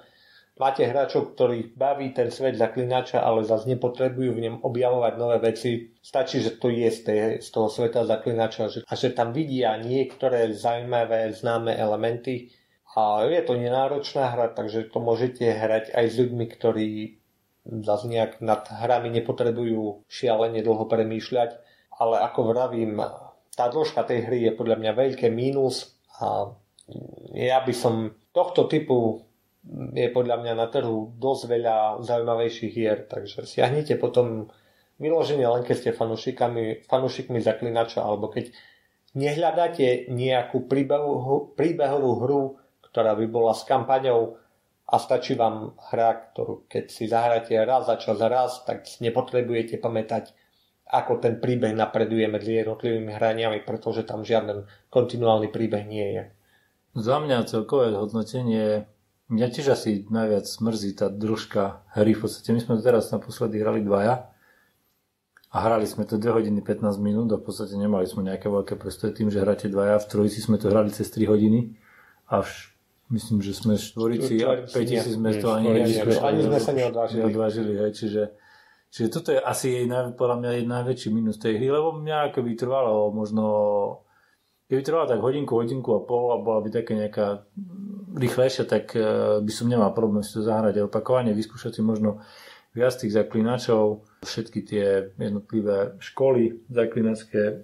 máte 0.57 0.87
hráčov, 0.87 1.35
ktorých 1.35 1.75
baví 1.75 2.15
ten 2.15 2.31
svet 2.31 2.55
zaklinača, 2.55 3.21
ale 3.21 3.43
zase 3.43 3.67
nepotrebujú 3.75 4.31
v 4.33 4.43
ňom 4.47 4.57
objavovať 4.63 5.13
nové 5.19 5.39
veci. 5.43 5.91
Stačí, 5.99 6.41
že 6.41 6.57
to 6.57 6.71
je 6.71 6.89
z, 6.89 7.01
tej, 7.03 7.21
z 7.43 7.49
toho 7.51 7.69
sveta 7.69 8.07
zaklinača 8.07 8.71
že, 8.71 8.81
a 8.87 8.93
že 8.95 9.11
tam 9.13 9.35
vidia 9.35 9.75
niektoré 9.77 10.55
zaujímavé, 10.55 11.35
známe 11.35 11.75
elementy. 11.75 12.55
A 12.97 13.29
je 13.29 13.45
to 13.45 13.61
nenáročná 13.61 14.33
hra, 14.33 14.57
takže 14.57 14.89
to 14.89 15.05
môžete 15.05 15.45
hrať 15.45 15.93
aj 15.93 16.05
s 16.09 16.15
ľuďmi, 16.17 16.45
ktorí 16.49 16.89
zase 17.67 18.07
nejak 18.07 18.39
nad 18.43 18.67
hrami 18.71 19.11
nepotrebujú 19.11 20.07
šialene 20.07 20.63
dlho 20.63 20.87
premýšľať, 20.87 21.51
ale 21.99 22.17
ako 22.23 22.41
vravím, 22.55 23.01
tá 23.57 23.73
dĺžka 23.73 24.05
tej 24.05 24.29
hry 24.29 24.39
je 24.47 24.53
podľa 24.53 24.77
mňa 24.79 24.93
veľké 24.93 25.27
mínus 25.33 25.97
a 26.21 26.53
ja 27.35 27.59
by 27.65 27.75
som 27.75 28.15
tohto 28.31 28.71
typu 28.71 29.27
je 29.97 30.07
podľa 30.15 30.39
mňa 30.45 30.53
na 30.55 30.71
trhu 30.71 31.19
dosť 31.19 31.43
veľa 31.51 31.77
zaujímavejších 32.07 32.73
hier, 32.73 33.03
takže 33.11 33.43
siahnite 33.43 33.99
potom 33.99 34.47
vyloženie 35.03 35.45
len 35.45 35.67
keď 35.67 35.77
ste 35.77 35.91
fanúšikami, 35.99 36.87
fanúšikmi 36.87 37.43
zaklinača 37.43 38.07
alebo 38.07 38.31
keď 38.31 38.55
nehľadáte 39.17 40.13
nejakú 40.13 40.71
príbehovú, 40.71 41.57
príbehovú 41.57 42.13
hru, 42.23 42.43
ktorá 42.85 43.17
by 43.19 43.27
bola 43.27 43.53
s 43.57 43.67
kampaňou 43.67 44.39
a 44.87 45.03
stačí 45.03 45.35
vám 45.35 45.75
hra, 45.91 46.31
ktorú 46.31 46.71
keď 46.71 46.85
si 46.87 47.11
zahráte 47.11 47.59
raz 47.59 47.91
za 47.91 47.99
čas 47.99 48.23
raz, 48.23 48.63
tak 48.63 48.87
nepotrebujete 49.03 49.83
pamätať, 49.83 50.31
ako 50.87 51.19
ten 51.19 51.43
príbeh 51.43 51.75
napreduje 51.75 52.31
medzi 52.31 52.63
jednotlivými 52.63 53.11
hraniami, 53.11 53.67
pretože 53.67 54.07
tam 54.07 54.23
žiaden 54.23 54.71
kontinuálny 54.95 55.51
príbeh 55.51 55.83
nie 55.83 56.07
je. 56.15 56.25
Za 56.95 57.19
mňa 57.19 57.51
celkové 57.51 57.91
hodnotenie, 57.99 58.87
mňa 59.27 59.47
tiež 59.51 59.75
asi 59.75 60.07
najviac 60.07 60.47
mrzí 60.47 60.91
tá 60.95 61.11
družka 61.11 61.83
hry. 61.99 62.15
V 62.15 62.31
podstate 62.31 62.55
my 62.55 62.61
sme 62.63 62.75
teraz 62.79 63.11
naposledy 63.11 63.59
hrali 63.59 63.83
dvaja 63.83 64.31
a 65.51 65.57
hrali 65.67 65.91
sme 65.91 66.07
to 66.07 66.15
2 66.15 66.31
hodiny 66.31 66.63
15 66.63 67.03
minút 67.03 67.35
a 67.35 67.43
v 67.43 67.45
podstate 67.45 67.75
nemali 67.75 68.07
sme 68.07 68.23
nejaké 68.23 68.47
veľké 68.47 68.79
prestoje 68.79 69.19
tým, 69.19 69.35
že 69.35 69.43
hráte 69.43 69.67
dvaja. 69.67 69.99
V 69.99 70.07
trojici 70.07 70.39
sme 70.39 70.63
to 70.63 70.71
hrali 70.71 70.95
cez 70.95 71.11
3 71.11 71.27
hodiny 71.27 71.75
a 72.31 72.47
Myslím, 73.07 73.39
že 73.39 73.55
sme 73.55 73.79
štvorici 73.79 74.43
a 74.43 74.67
pätici 74.67 75.15
sme 75.15 75.31
to 75.39 75.55
ani, 75.55 75.87
ani 76.19 76.41
sme 76.43 76.59
sa 76.59 76.75
neodvážili. 76.75 77.23
neodvážili 77.23 77.73
hej, 77.79 77.93
čiže, 77.95 78.23
čiže 78.91 79.09
toto 79.15 79.31
je 79.31 79.39
asi 79.39 79.79
jej, 79.79 79.87
podľa 80.19 80.37
mňa 80.43 80.51
najväčší 80.67 81.15
minus 81.15 81.39
tej 81.39 81.63
hry, 81.63 81.71
lebo 81.71 81.95
mňa 81.95 82.35
keby 82.35 82.59
trvalo 82.59 83.15
možno 83.15 83.47
keby 84.67 84.83
trvala 84.83 85.07
tak 85.07 85.23
hodinku, 85.23 85.55
hodinku 85.55 85.95
a 85.95 86.01
pol 86.03 86.35
a 86.35 86.43
bola 86.43 86.59
by 86.63 86.71
taká 86.75 86.93
nejaká 86.99 87.27
rýchlejšia, 88.19 88.67
tak 88.67 88.99
e, 88.99 89.39
by 89.39 89.53
som 89.55 89.71
nemal 89.71 89.95
problém 89.95 90.27
si 90.27 90.35
to 90.35 90.43
zahrať. 90.43 90.83
A 90.83 90.87
opakovane 90.91 91.31
vyskúšať 91.31 91.79
si 91.79 91.83
možno 91.87 92.19
viac 92.75 92.99
tých 92.99 93.15
zaklinačov, 93.15 94.05
všetky 94.27 94.61
tie 94.67 94.87
jednotlivé 95.17 95.97
školy 96.03 96.67
zaklinačské, 96.67 97.63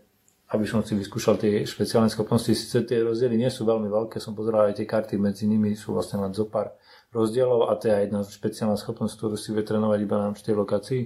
aby 0.53 0.69
som 0.69 0.85
si 0.85 0.93
vyskúšal 0.93 1.41
tie 1.41 1.65
špeciálne 1.65 2.13
schopnosti. 2.13 2.53
Sice 2.53 2.85
tie 2.85 3.01
rozdiely 3.01 3.41
nie 3.41 3.49
sú 3.49 3.65
veľmi 3.65 3.89
veľké, 3.89 4.21
som 4.21 4.37
pozeral 4.37 4.69
aj 4.69 4.85
tie 4.85 4.87
karty, 4.87 5.17
medzi 5.17 5.49
nimi 5.49 5.73
sú 5.73 5.97
vlastne 5.97 6.21
len 6.21 6.37
zo 6.37 6.45
pár 6.45 6.77
rozdielov 7.09 7.73
a 7.73 7.77
to 7.81 7.89
je 7.89 7.97
jedna 7.97 8.21
špeciálna 8.21 8.77
schopnosť, 8.77 9.15
ktorú 9.17 9.37
si 9.41 9.57
vie 9.57 9.65
trénovať 9.65 9.99
iba 10.05 10.17
na 10.21 10.29
určitej 10.33 10.55
lokácii. 10.57 11.03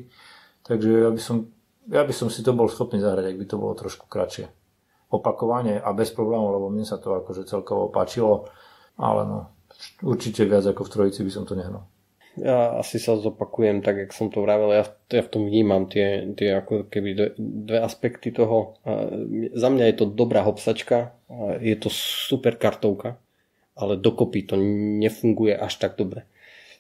Takže 0.67 0.89
ja 1.07 1.11
by, 1.15 1.21
som, 1.23 1.37
ja 1.87 2.03
by 2.03 2.15
som 2.15 2.27
si 2.27 2.43
to 2.43 2.51
bol 2.59 2.67
schopný 2.67 2.99
zahrať, 2.99 3.35
ak 3.35 3.39
by 3.39 3.47
to 3.47 3.57
bolo 3.59 3.75
trošku 3.79 4.11
kratšie. 4.11 4.51
Opakovanie 5.15 5.79
a 5.79 5.95
bez 5.95 6.11
problémov, 6.11 6.51
lebo 6.59 6.67
mne 6.67 6.83
sa 6.83 6.99
to 6.99 7.15
akože 7.15 7.47
celkovo 7.47 7.95
páčilo, 7.95 8.51
ale 8.99 9.23
no, 9.31 9.39
určite 10.03 10.43
viac 10.43 10.67
ako 10.67 10.83
v 10.83 10.91
trojici 10.91 11.23
by 11.23 11.31
som 11.31 11.47
to 11.47 11.55
nehral. 11.55 11.87
Ja 12.37 12.77
asi 12.77 13.01
sa 13.01 13.17
zopakujem, 13.17 13.81
tak 13.81 13.97
jak 13.97 14.13
som 14.13 14.29
to 14.29 14.45
vravel, 14.45 14.69
ja, 14.77 14.85
ja 15.09 15.23
v 15.25 15.33
tom 15.33 15.49
vnímam 15.49 15.89
tie, 15.89 16.29
tie 16.37 16.61
ako 16.61 16.85
keby 16.93 17.37
dve, 17.41 17.81
aspekty 17.81 18.29
toho. 18.29 18.77
Za 19.57 19.69
mňa 19.73 19.85
je 19.89 19.97
to 19.97 20.07
dobrá 20.13 20.45
hopsačka, 20.45 21.17
je 21.65 21.77
to 21.81 21.89
super 21.89 22.61
kartovka, 22.61 23.17
ale 23.73 23.97
dokopy 23.97 24.45
to 24.45 24.61
nefunguje 25.01 25.57
až 25.57 25.81
tak 25.81 25.97
dobre. 25.97 26.29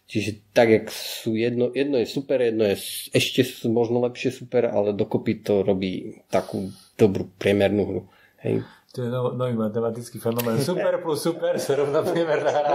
Čiže 0.06 0.54
tak, 0.54 0.68
jak 0.70 0.86
sú 0.92 1.34
jedno, 1.34 1.72
jedno 1.74 1.98
je 1.98 2.06
super, 2.06 2.38
jedno 2.38 2.62
je 2.62 2.78
ešte 3.10 3.42
možno 3.66 3.98
lepšie 4.06 4.30
super, 4.30 4.70
ale 4.70 4.94
dokopy 4.94 5.42
to 5.42 5.66
robí 5.66 6.22
takú 6.30 6.70
dobrú 6.94 7.26
priemernú 7.40 7.82
hru. 7.82 8.02
Hej. 8.44 8.62
To 8.96 9.04
je 9.04 9.12
no, 9.12 9.36
nový 9.36 9.52
matematický 9.52 10.16
fenomén. 10.16 10.56
Super 10.56 11.04
plus 11.04 11.20
super 11.20 11.60
sa 11.60 11.76
rovná 11.76 12.00
priemerná 12.00 12.48
hra. 12.48 12.74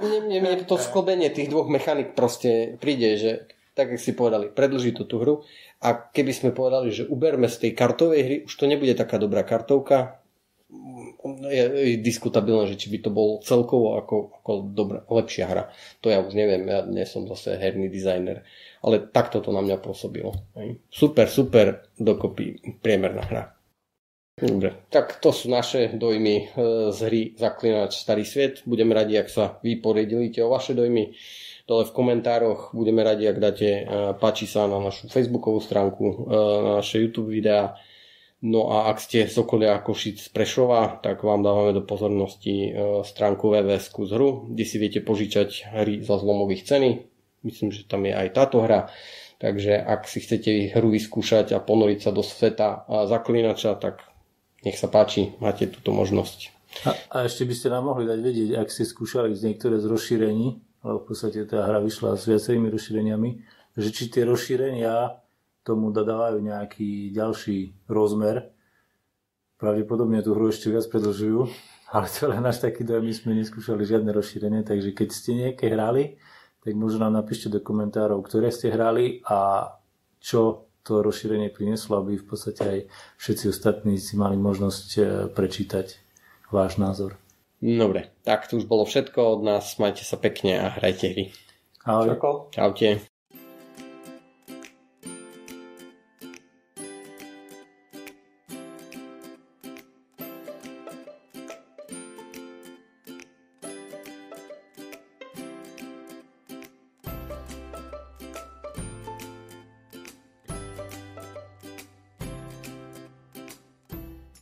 mne, 0.06 0.38
mne 0.38 0.62
to 0.62 0.78
sklobenie 0.78 1.34
tých 1.34 1.50
dvoch 1.50 1.66
mechanik 1.66 2.14
proste 2.14 2.78
príde, 2.78 3.18
že 3.18 3.30
tak, 3.74 3.90
jak 3.90 3.98
si 3.98 4.14
povedali, 4.14 4.54
predlží 4.54 4.94
to 4.94 5.02
tú 5.02 5.18
hru 5.18 5.34
a 5.82 5.98
keby 5.98 6.30
sme 6.30 6.50
povedali, 6.54 6.94
že 6.94 7.10
uberme 7.10 7.50
z 7.50 7.66
tej 7.66 7.72
kartovej 7.74 8.20
hry, 8.22 8.36
už 8.46 8.54
to 8.54 8.70
nebude 8.70 8.94
taká 8.94 9.18
dobrá 9.18 9.42
kartovka, 9.42 10.22
je, 11.50 11.64
je 11.66 11.96
diskutabilné, 11.98 12.70
že 12.70 12.78
či 12.78 12.86
by 12.90 12.98
to 13.02 13.10
bol 13.10 13.42
celkovo 13.42 13.98
ako, 13.98 14.42
ako 14.42 14.52
dobrá, 14.72 15.02
lepšia 15.10 15.46
hra. 15.50 15.64
To 16.02 16.10
ja 16.10 16.22
už 16.22 16.38
neviem, 16.38 16.64
ja 16.66 16.86
nie 16.86 17.04
som 17.04 17.26
zase 17.26 17.58
herný 17.58 17.90
dizajner, 17.90 18.46
ale 18.82 19.10
takto 19.10 19.42
to 19.42 19.50
na 19.50 19.62
mňa 19.62 19.78
pôsobilo. 19.78 20.34
Super, 20.90 21.26
super, 21.26 21.86
dokopy 21.98 22.78
priemerná 22.78 23.22
hra. 23.26 23.44
Dobre, 24.32 24.88
tak 24.88 25.20
to 25.20 25.28
sú 25.28 25.52
naše 25.52 25.92
dojmy 25.92 26.36
e, 26.40 26.44
z 26.88 26.98
hry 27.04 27.22
Zaklinač 27.36 28.00
Starý 28.00 28.24
svet. 28.24 28.64
Budeme 28.64 28.96
radi, 28.96 29.20
ak 29.20 29.28
sa 29.28 29.60
vy 29.60 29.76
podelíte 29.76 30.40
o 30.40 30.48
vaše 30.48 30.72
dojmy 30.72 31.12
dole 31.68 31.84
v 31.84 31.92
komentároch. 31.92 32.72
Budeme 32.72 33.04
radi, 33.04 33.28
ak 33.28 33.36
dáte 33.36 33.68
e, 33.68 33.82
páči 34.16 34.48
sa 34.48 34.64
na 34.64 34.80
našu 34.80 35.12
facebookovú 35.12 35.60
stránku, 35.60 36.04
e, 36.08 36.14
na 36.64 36.70
naše 36.80 37.04
YouTube 37.04 37.28
videá. 37.28 37.76
No 38.40 38.72
a 38.72 38.88
ak 38.88 39.04
ste 39.04 39.28
z 39.28 39.36
okolia 39.36 39.76
Košic 39.84 40.16
z 40.16 40.28
Prešova, 40.32 41.04
tak 41.04 41.20
vám 41.20 41.44
dávame 41.44 41.76
do 41.76 41.84
pozornosti 41.84 42.74
stránku 43.06 43.52
www 43.52 43.78
z 43.78 44.10
hru, 44.16 44.50
kde 44.50 44.64
si 44.66 44.82
viete 44.82 44.98
požičať 44.98 45.70
hry 45.70 46.02
za 46.02 46.18
zlomových 46.18 46.66
ceny. 46.66 46.90
Myslím, 47.46 47.70
že 47.70 47.86
tam 47.86 48.02
je 48.02 48.16
aj 48.16 48.34
táto 48.34 48.66
hra. 48.66 48.90
Takže 49.38 49.78
ak 49.78 50.10
si 50.10 50.18
chcete 50.26 50.74
hru 50.74 50.90
vyskúšať 50.90 51.54
a 51.54 51.62
ponoriť 51.62 51.98
sa 52.02 52.10
do 52.10 52.26
sveta 52.26 52.82
zaklinača, 53.06 53.78
tak 53.78 54.11
nech 54.62 54.78
sa 54.78 54.88
páči, 54.88 55.34
máte 55.42 55.66
túto 55.68 55.90
možnosť. 55.90 56.54
A, 56.88 56.90
a 57.12 57.16
ešte 57.28 57.44
by 57.44 57.54
ste 57.54 57.68
nám 57.68 57.92
mohli 57.92 58.08
dať 58.08 58.18
vedieť, 58.18 58.50
ak 58.56 58.72
ste 58.72 58.88
skúšali 58.88 59.36
z 59.36 59.52
niektoré 59.52 59.76
z 59.76 59.86
rozšírení, 59.92 60.46
lebo 60.82 60.98
v 61.04 61.06
podstate 61.12 61.44
tá 61.44 61.68
hra 61.68 61.78
vyšla 61.84 62.16
s 62.16 62.24
viacerými 62.26 62.72
rozšíreniami, 62.72 63.30
že 63.76 63.88
či 63.92 64.08
tie 64.08 64.24
rozšírenia 64.24 65.20
tomu 65.62 65.94
dodávajú 65.94 66.42
nejaký 66.42 67.14
ďalší 67.14 67.86
rozmer. 67.86 68.50
Pravdepodobne 69.60 70.18
tú 70.26 70.34
hru 70.34 70.50
ešte 70.50 70.74
viac 70.74 70.88
predlžujú, 70.90 71.46
ale 71.94 72.06
to 72.10 72.26
len 72.26 72.42
až 72.42 72.66
taký 72.66 72.82
dojem, 72.82 73.04
my 73.06 73.14
sme 73.14 73.32
neskúšali 73.38 73.86
žiadne 73.86 74.10
rozšírenie, 74.10 74.66
takže 74.66 74.90
keď 74.90 75.08
ste 75.12 75.30
nejaké 75.38 75.70
hrali, 75.70 76.18
tak 76.62 76.74
možno 76.74 77.06
nám 77.06 77.22
napíšte 77.22 77.52
do 77.52 77.62
komentárov, 77.62 78.22
ktoré 78.26 78.50
ste 78.50 78.74
hrali 78.74 79.22
a 79.28 79.70
čo 80.18 80.71
to 80.82 81.02
rozšírenie 81.02 81.50
prinieslo, 81.54 82.02
aby 82.02 82.18
v 82.18 82.26
podstate 82.26 82.62
aj 82.62 82.78
všetci 83.18 83.44
ostatní 83.50 83.98
si 83.98 84.18
mali 84.18 84.34
možnosť 84.34 84.88
e, 84.98 85.00
prečítať 85.30 85.86
váš 86.50 86.78
názor. 86.82 87.16
Dobre, 87.62 88.10
tak 88.26 88.50
to 88.50 88.58
už 88.58 88.66
bolo 88.66 88.82
všetko 88.82 89.38
od 89.38 89.40
nás. 89.46 89.78
Majte 89.78 90.02
sa 90.02 90.18
pekne 90.18 90.58
a 90.58 90.66
hrajte 90.74 91.06
hry. 91.14 91.24
Ahoj. 91.86 92.14
Čauko. 92.14 92.30
Čaute. 92.50 93.11